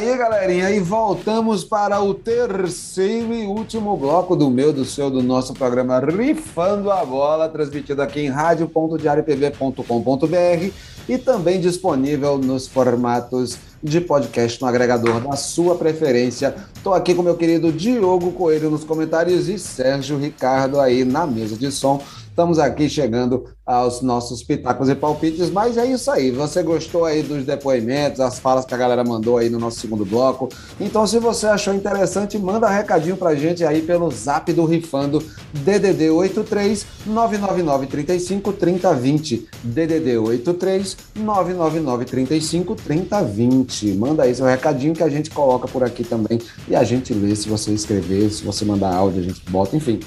[0.00, 5.22] Aí, galerinha, e voltamos para o terceiro e último bloco do meu, do seu, do
[5.22, 10.70] nosso programa Rifando a Bola, transmitido aqui em rádio.diariopb.com.br
[11.06, 16.54] e também disponível nos formatos de podcast no agregador da sua preferência.
[16.74, 21.56] Estou aqui com meu querido Diogo Coelho nos comentários e Sérgio Ricardo aí na mesa
[21.56, 22.02] de som.
[22.40, 26.30] Estamos aqui chegando aos nossos pitacos e palpites, mas é isso aí.
[26.30, 30.06] Você gostou aí dos depoimentos, as falas que a galera mandou aí no nosso segundo
[30.06, 30.48] bloco?
[30.80, 35.22] Então, se você achou interessante, manda um recadinho pra gente aí pelo zap do Rifando
[35.52, 39.48] DDD 83 999 35 3020.
[39.62, 43.86] DDD 83 999 35 3020.
[43.96, 47.36] Manda aí seu recadinho que a gente coloca por aqui também e a gente lê
[47.36, 50.00] se você escrever, se você mandar áudio, a gente bota, enfim.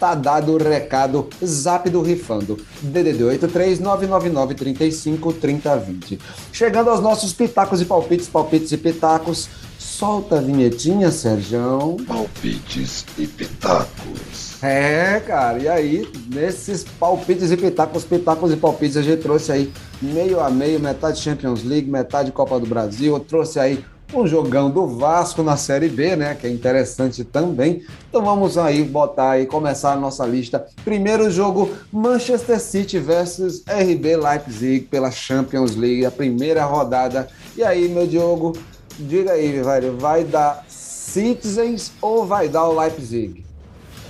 [0.00, 6.18] Tá dado o recado, zap do Rifando, DDD 83999353020.
[6.50, 9.50] Chegando aos nossos pitacos e palpites, palpites e pitacos.
[9.78, 11.98] Solta a vinhetinha, Sérgio.
[12.08, 14.62] Palpites e pitacos.
[14.62, 19.70] É, cara, e aí, nesses palpites e pitacos, pitacos e palpites, a gente trouxe aí
[20.00, 24.70] meio a meio, metade Champions League, metade Copa do Brasil, eu trouxe aí um jogão
[24.70, 26.34] do Vasco na Série B, né?
[26.34, 27.84] Que é interessante também.
[28.08, 30.66] Então vamos aí botar aí, começar a nossa lista.
[30.84, 37.28] Primeiro jogo, Manchester City versus RB Leipzig pela Champions League, a primeira rodada.
[37.56, 38.56] E aí, meu Diogo,
[38.98, 43.44] diga aí, velho, vai dar Citizens ou vai dar o Leipzig?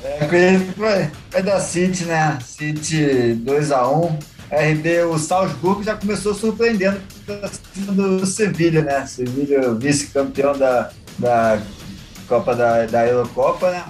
[0.03, 0.27] É,
[0.77, 2.39] vai, vai dar City, né?
[2.45, 4.19] City 2x1.
[4.51, 7.01] RB, o Salzburgo já começou surpreendendo
[7.93, 9.07] do Sevilha, né?
[9.07, 11.61] Sevilha, vice-campeão da, da
[12.28, 13.85] Copa da, da Eurocopa, né?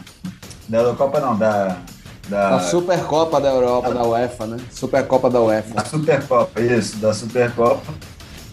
[0.68, 1.78] Da Eurocopa não, da.
[2.28, 4.56] Da, da Supercopa da Europa, da UEFA, né?
[4.70, 5.74] Supercopa da UEFA.
[5.74, 7.92] Da Supercopa, isso, da Supercopa.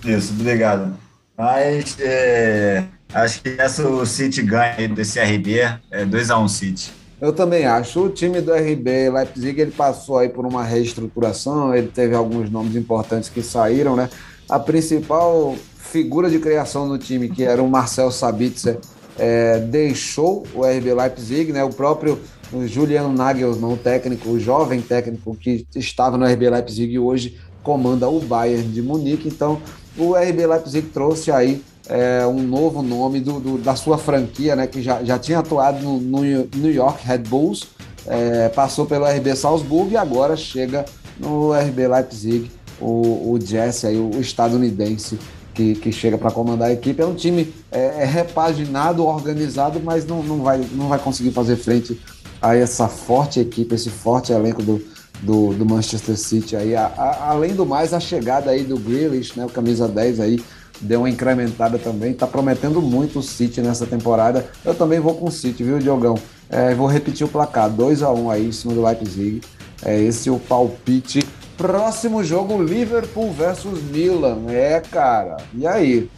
[0.03, 0.97] Isso, obrigado.
[1.37, 5.59] Mas é, acho que essa o City ganha desse RB,
[5.91, 6.91] é 2x1 um City.
[7.19, 8.05] Eu também acho.
[8.05, 12.75] O time do RB Leipzig ele passou aí por uma reestruturação, ele teve alguns nomes
[12.75, 14.09] importantes que saíram, né?
[14.49, 18.79] A principal figura de criação no time, que era o Marcel Sabitzer,
[19.17, 21.63] é, deixou o RB Leipzig, né?
[21.63, 22.19] O próprio
[22.65, 28.07] Julian Nagelsmann, o técnico, o jovem técnico que estava no RB Leipzig e hoje comanda
[28.07, 29.27] o Bayern de Munique.
[29.27, 29.61] Então,
[29.97, 34.67] o RB Leipzig trouxe aí é, um novo nome do, do, da sua franquia, né,
[34.67, 37.67] que já, já tinha atuado no, no New York Red Bulls,
[38.05, 40.85] é, passou pelo RB Salzburg e agora chega
[41.19, 45.17] no RB Leipzig, o, o Jesse, aí, o estadunidense
[45.53, 47.01] que, que chega para comandar a equipe.
[47.01, 51.55] É um time é, é, repaginado, organizado, mas não, não, vai, não vai conseguir fazer
[51.55, 51.99] frente
[52.39, 54.79] a essa forte equipe, esse forte elenco do,
[55.21, 56.55] do, do Manchester City.
[56.55, 60.19] Aí, a, a, além do mais, a chegada aí do Grealish, né, o camisa 10
[60.19, 60.39] aí,
[60.79, 62.13] deu uma incrementada também.
[62.13, 64.45] Tá prometendo muito o City nessa temporada.
[64.63, 66.19] Eu também vou com o City, viu, Diogão?
[66.49, 69.41] É, vou repetir o placar: 2 a 1 aí em cima do Leipzig.
[69.83, 71.25] É esse o palpite.
[71.57, 74.45] Próximo jogo: Liverpool versus Milan.
[74.49, 75.37] É, cara.
[75.53, 76.09] E aí?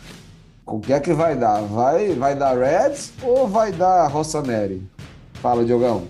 [0.66, 1.62] O que é que vai dar?
[1.62, 4.84] Vai, vai dar Reds ou vai dar Rossoneri?
[5.42, 6.08] Fala, Diogão.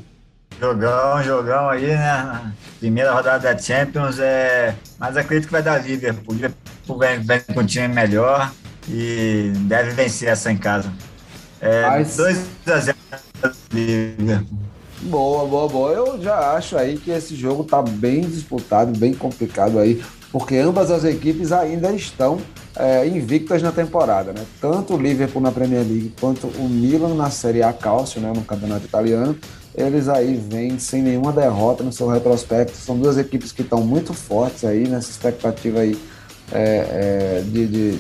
[0.60, 2.52] Jogão, jogão aí, né?
[2.80, 4.76] Primeira rodada da Champions, é...
[4.98, 6.34] mas acredito que vai dar Liverpool.
[6.34, 8.52] Liverpool vem, vem com um time melhor
[8.90, 10.92] e deve vencer essa em casa.
[11.62, 12.96] É, 2x0
[13.72, 14.68] Liverpool.
[15.02, 15.91] Boa, boa, boa.
[15.91, 20.91] Eu já acho aí que esse jogo tá bem disputado, bem complicado aí, porque ambas
[20.91, 22.39] as equipes ainda estão
[22.76, 24.45] é, invictas na temporada, né?
[24.60, 28.43] Tanto o Liverpool na Premier League quanto o Milan na Série A Calcio, né, no
[28.43, 29.36] Campeonato Italiano
[29.76, 32.76] eles aí vêm sem nenhuma derrota no seu retrospecto.
[32.76, 35.97] São duas equipes que estão muito fortes aí nessa expectativa aí
[36.52, 38.00] é, é, de, de,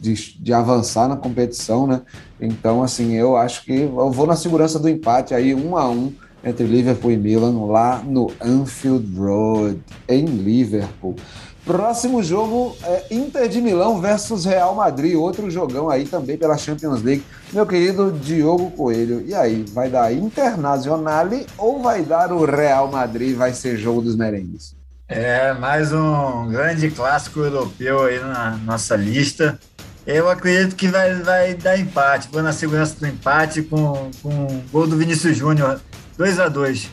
[0.00, 2.00] de, de, avançar na competição, né?
[2.40, 6.12] Então, assim, eu acho que eu vou na segurança do empate aí, um a um
[6.44, 11.16] entre Liverpool e Milan lá no Anfield Road, em Liverpool.
[11.64, 17.02] Próximo jogo é Inter de Milão versus Real Madrid, outro jogão aí também pela Champions
[17.02, 17.22] League.
[17.52, 23.36] Meu querido Diogo Coelho, e aí, vai dar Internazionale ou vai dar o Real Madrid,
[23.36, 24.74] vai ser jogo dos merengues?
[25.06, 29.58] É, mais um grande clássico europeu aí na nossa lista.
[30.06, 32.28] Eu acredito que vai, vai dar empate.
[32.32, 35.80] Vou na segurança do empate com, com o gol do Vinícius Júnior,
[36.20, 36.90] 2 a 2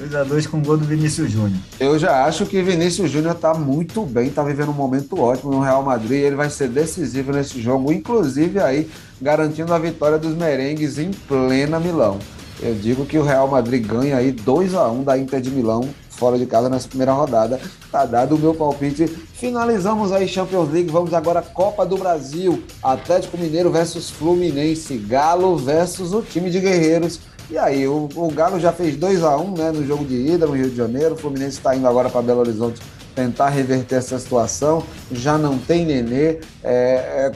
[0.00, 1.60] 2x2 com o gol do Vinícius Júnior.
[1.78, 5.60] Eu já acho que Vinícius Júnior está muito bem, está vivendo um momento ótimo no
[5.60, 6.24] Real Madrid.
[6.24, 8.90] Ele vai ser decisivo nesse jogo, inclusive aí
[9.22, 12.18] garantindo a vitória dos merengues em plena Milão.
[12.60, 15.88] Eu digo que o Real Madrid ganha aí 2 a 1 da Inter de Milão
[16.10, 17.60] fora de casa nessa primeira rodada.
[17.92, 19.06] Tá dado o meu palpite.
[19.06, 20.90] Finalizamos aí Champions League.
[20.90, 22.64] Vamos agora Copa do Brasil.
[22.82, 24.96] Atlético Mineiro versus Fluminense.
[24.96, 27.20] Galo versus o time de Guerreiros.
[27.50, 30.14] E aí, o, o Galo já fez 2 a 1 um, né, no jogo de
[30.14, 31.14] ida no Rio de Janeiro.
[31.14, 32.80] O Fluminense está indo agora para Belo Horizonte
[33.14, 34.82] tentar reverter essa situação.
[35.12, 36.40] Já não tem nenê.
[36.62, 37.32] É, é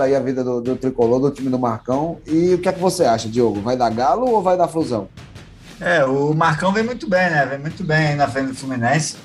[0.00, 2.18] aí a vida do, do, tricolor, do time do Marcão.
[2.26, 3.60] E o que é que você acha, Diogo?
[3.60, 5.08] Vai dar Galo ou vai dar Flusão?
[5.80, 7.44] É, o Marcão vem muito bem, né?
[7.46, 9.16] Vem muito bem aí na frente do Fluminense.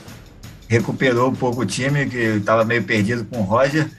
[0.68, 3.90] Recuperou um pouco o time, que estava meio perdido com o Roger.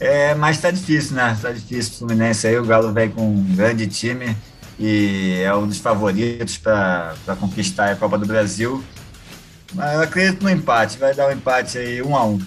[0.00, 1.36] É, mas tá difícil, né?
[1.40, 2.58] Tá difícil o Fluminense aí.
[2.58, 4.36] O Galo vem com um grande time
[4.78, 8.82] e é um dos favoritos para conquistar a Copa do Brasil.
[9.74, 12.38] Mas eu acredito no empate, vai dar um empate aí, um a um.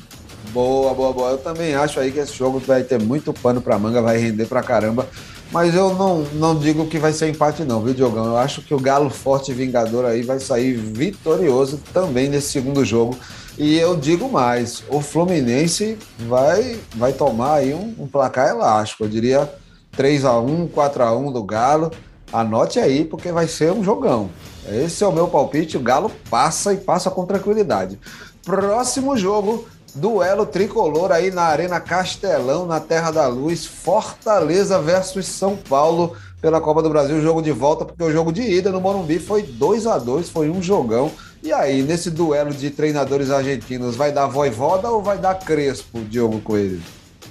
[0.52, 1.32] Boa, boa, boa.
[1.32, 4.46] Eu também acho aí que esse jogo vai ter muito pano para manga, vai render
[4.46, 5.08] pra caramba.
[5.52, 8.26] Mas eu não, não digo que vai ser empate, não, viu, Diogão?
[8.26, 13.18] Eu acho que o Galo Forte Vingador aí vai sair vitorioso também nesse segundo jogo.
[13.58, 19.04] E eu digo mais: o Fluminense vai, vai tomar aí um, um placar elástico.
[19.04, 19.52] Eu diria
[19.94, 21.92] 3 a 1 4 a 1 do Galo.
[22.32, 24.30] Anote aí, porque vai ser um jogão.
[24.68, 25.78] Esse é o meu palpite.
[25.78, 28.00] O Galo passa e passa com tranquilidade.
[28.44, 33.66] Próximo jogo, duelo tricolor aí na Arena Castelão, na Terra da Luz.
[33.66, 37.22] Fortaleza versus São Paulo pela Copa do Brasil.
[37.22, 40.50] Jogo de volta, porque o jogo de ida no Morumbi foi 2 a 2 foi
[40.50, 41.12] um jogão.
[41.42, 46.42] E aí, nesse duelo de treinadores argentinos, vai dar Voivoda ou vai dar Crespo, Diogo
[46.42, 46.82] Coelho?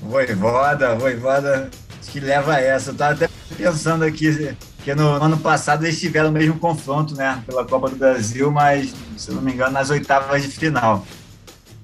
[0.02, 1.70] Voivoda, Voivoda
[2.08, 2.90] que leva essa.
[2.90, 7.42] Eu tava até pensando aqui que no ano passado eles tiveram o mesmo confronto, né,
[7.46, 11.06] pela Copa do Brasil, mas, se não me engano, nas oitavas de final.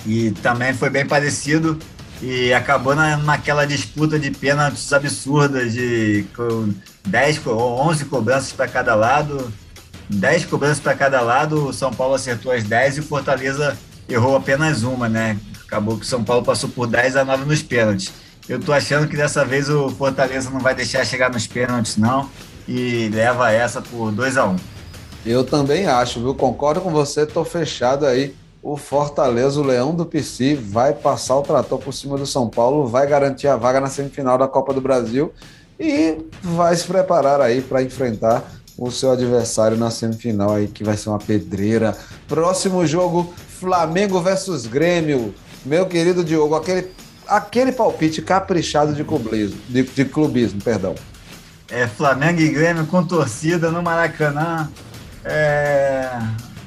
[0.06, 1.78] E também foi bem parecido
[2.22, 6.24] e acabou na, naquela disputa de pênaltis absurdas de
[7.06, 9.52] 10 ou 11 cobranças para cada lado,
[10.08, 13.76] 10 cobranças para cada lado, o São Paulo acertou as 10 e o Fortaleza
[14.08, 15.38] errou apenas uma, né?
[15.66, 18.12] Acabou que o São Paulo passou por 10 a 9 nos pênaltis.
[18.46, 22.28] Eu tô achando que dessa vez o Fortaleza não vai deixar chegar nos pênaltis, não
[22.66, 24.56] e leva essa por 2 a 1 um.
[25.24, 26.34] Eu também acho, viu?
[26.34, 28.34] Concordo com você, tô fechado aí.
[28.62, 32.86] O Fortaleza, o Leão do PC, vai passar o trator por cima do São Paulo,
[32.86, 35.32] vai garantir a vaga na semifinal da Copa do Brasil
[35.78, 38.42] e vai se preparar aí para enfrentar
[38.76, 41.96] o seu adversário na semifinal aí, que vai ser uma pedreira.
[42.26, 45.34] Próximo jogo, Flamengo versus Grêmio.
[45.64, 46.90] Meu querido Diogo, aquele,
[47.26, 50.94] aquele palpite caprichado de clubismo, de, de clubismo, perdão
[51.70, 54.70] é, Flamengo e Grêmio com torcida no Maracanã.
[55.24, 56.10] É,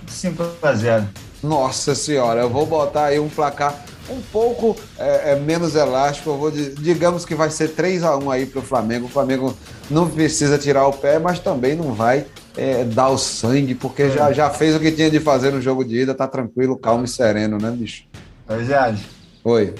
[0.08, 1.08] 5 a 0
[1.43, 6.30] Nossa senhora, eu vou botar aí um placar um pouco é, é, menos elástico.
[6.30, 9.06] Eu vou digamos que vai ser 3 a 1 aí para o Flamengo.
[9.06, 9.56] O Flamengo
[9.89, 12.26] não precisa tirar o pé, mas também não vai
[12.56, 14.10] é, dar o sangue, porque é.
[14.10, 17.06] já, já fez o que tinha de fazer no jogo de ida, tá tranquilo, calmo
[17.06, 18.04] e sereno, né, bicho?
[18.50, 19.06] Oi, Jorge.
[19.43, 19.76] Oi.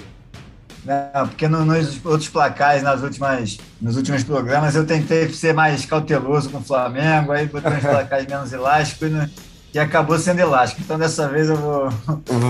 [0.88, 5.84] Não, porque no, nos outros placares, nas últimas, nos últimos programas, eu tentei ser mais
[5.84, 9.28] cauteloso com o Flamengo, aí botei uns placares menos elásticos né,
[9.74, 10.80] e acabou sendo elástico.
[10.80, 11.90] Então dessa vez eu vou.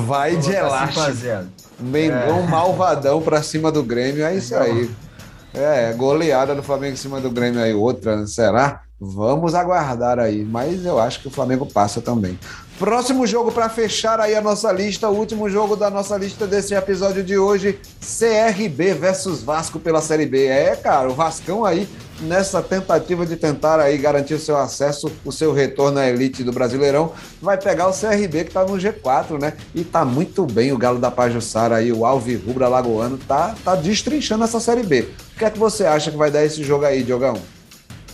[0.07, 1.51] Vai vou de elástico.
[1.80, 2.47] Mengão é.
[2.47, 4.89] malvadão pra cima do Grêmio, é isso aí.
[5.53, 8.82] É, goleada do Flamengo em cima do Grêmio aí, outra, será?
[9.01, 12.39] Vamos aguardar aí, mas eu acho que o Flamengo passa também.
[12.79, 16.74] Próximo jogo para fechar aí a nossa lista, o último jogo da nossa lista desse
[16.74, 20.47] episódio de hoje, CRB versus Vasco pela Série B.
[20.47, 21.89] É, cara, o Vascão aí
[22.20, 26.53] nessa tentativa de tentar aí garantir o seu acesso, o seu retorno à elite do
[26.53, 27.12] Brasileirão,
[27.43, 29.55] vai pegar o CRB que tá no G4, né?
[29.74, 33.74] E tá muito bem o Galo da Pajussara aí, o Alvi Rubra Lagoano, tá, tá
[33.74, 35.09] destrinchando essa Série B.
[35.35, 37.58] O que é que você acha que vai dar esse jogo aí, Diogão?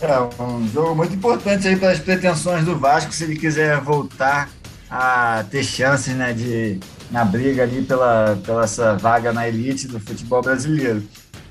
[0.01, 4.49] É um jogo muito importante aí para as pretensões do Vasco, se ele quiser voltar
[4.89, 6.79] a ter chances né, de,
[7.09, 11.01] na briga ali pela, pela essa vaga na elite do futebol brasileiro.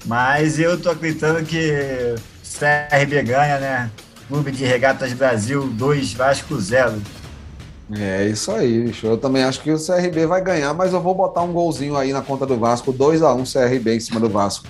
[0.05, 3.91] Mas eu tô acreditando que CRB ganha, né?
[4.29, 7.01] Clube de Regatas Brasil 2, Vasco 0.
[7.99, 9.07] É isso aí, bicho.
[9.07, 12.13] Eu também acho que o CRB vai ganhar, mas eu vou botar um golzinho aí
[12.13, 14.67] na conta do Vasco, 2 a 1 CRB em cima do Vasco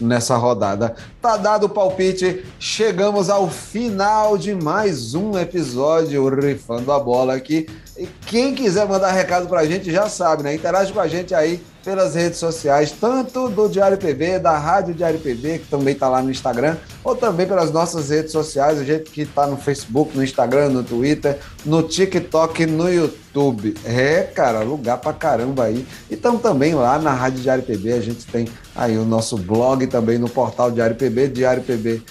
[0.00, 0.94] nessa rodada.
[1.20, 7.66] Tá dado o palpite, chegamos ao final de mais um episódio Rifando a Bola aqui.
[7.96, 10.54] E quem quiser mandar recado pra gente já sabe, né?
[10.54, 15.20] Interage com a gente aí pelas redes sociais, tanto do Diário PB, da Rádio Diário
[15.20, 19.08] PB, que também tá lá no Instagram, ou também pelas nossas redes sociais, a gente
[19.08, 23.76] que tá no Facebook, no Instagram, no Twitter, no TikTok, no YouTube.
[23.84, 25.86] É, cara, lugar pra caramba aí.
[26.10, 30.18] Então também lá na Rádio Diário PB a gente tem aí o nosso blog também
[30.18, 32.02] no portal Diário PB, Diário PB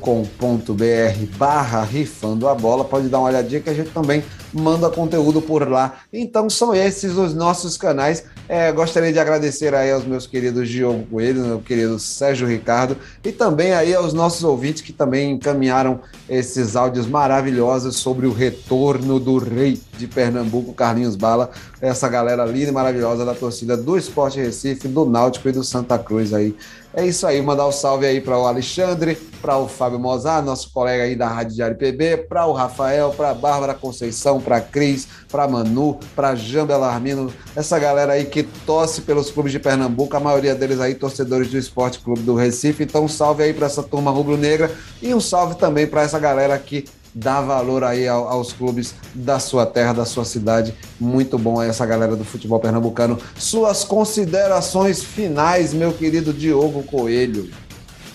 [0.00, 2.84] com.br barra rifando a bola.
[2.84, 6.00] Pode dar uma olhadinha que a gente também manda conteúdo por lá.
[6.12, 8.24] Então são esses os nossos canais.
[8.48, 13.30] É, gostaria de agradecer aí aos meus queridos Diogo Coelho, meu querido Sérgio Ricardo e
[13.30, 19.38] também aí aos nossos ouvintes que também encaminharam esses áudios maravilhosos sobre o retorno do
[19.38, 21.50] rei de Pernambuco, Carlinhos Bala,
[21.82, 25.98] essa galera linda e maravilhosa da torcida do Esporte Recife, do Náutico e do Santa
[25.98, 26.54] Cruz aí.
[26.94, 30.70] É isso aí, mandar um salve aí para o Alexandre, para o Fábio Mozart, nosso
[30.72, 34.60] colega aí da Rádio Diário PB, para o Rafael, para a Bárbara Conceição, para a
[34.60, 40.16] Cris, para Manu, para Jean Belarmino, essa galera aí que torce pelos clubes de Pernambuco,
[40.16, 42.84] a maioria deles aí torcedores do Esporte Clube do Recife.
[42.84, 44.70] Então, um salve aí para essa turma rubro-negra
[45.00, 46.84] e um salve também para essa galera que
[47.14, 50.74] dá valor aí aos clubes da sua terra, da sua cidade.
[50.98, 53.18] Muito bom essa galera do futebol pernambucano.
[53.36, 57.50] Suas considerações finais, meu querido Diogo Coelho.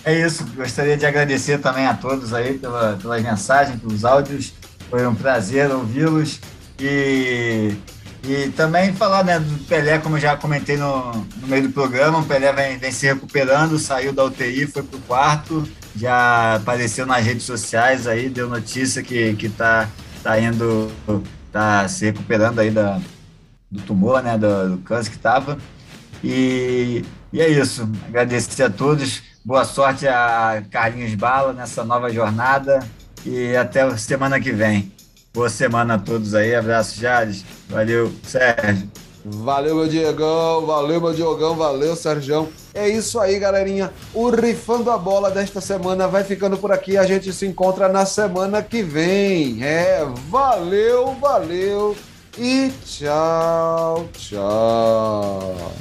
[0.04, 4.52] É isso, gostaria de agradecer também a todos aí pela, pelas mensagens, pelos áudios.
[4.88, 6.40] Foi um prazer ouvi-los
[6.80, 7.74] e,
[8.24, 12.20] e também falar né, do Pelé, como eu já comentei no, no meio do programa.
[12.20, 17.06] O Pelé vem, vem se recuperando, saiu da UTI, foi para o quarto já apareceu
[17.06, 19.88] nas redes sociais aí, deu notícia que, que tá,
[20.22, 20.90] tá indo,
[21.52, 23.00] tá se recuperando aí da,
[23.70, 25.58] do tumor, né, do, do câncer que tava.
[26.22, 32.80] E, e é isso, agradecer a todos, boa sorte a Carlinhos Bala nessa nova jornada
[33.24, 34.92] e até semana que vem.
[35.32, 38.90] Boa semana a todos aí, abraço Jales, valeu Sérgio.
[39.24, 42.48] Valeu, meu Diegão, valeu, meu Diogão, valeu, Sérgio.
[42.72, 43.92] É isso aí, galerinha.
[44.14, 46.96] O Rifando a Bola desta semana vai ficando por aqui.
[46.96, 49.62] A gente se encontra na semana que vem.
[49.62, 51.96] É, valeu, valeu
[52.38, 55.72] e tchau, tchau.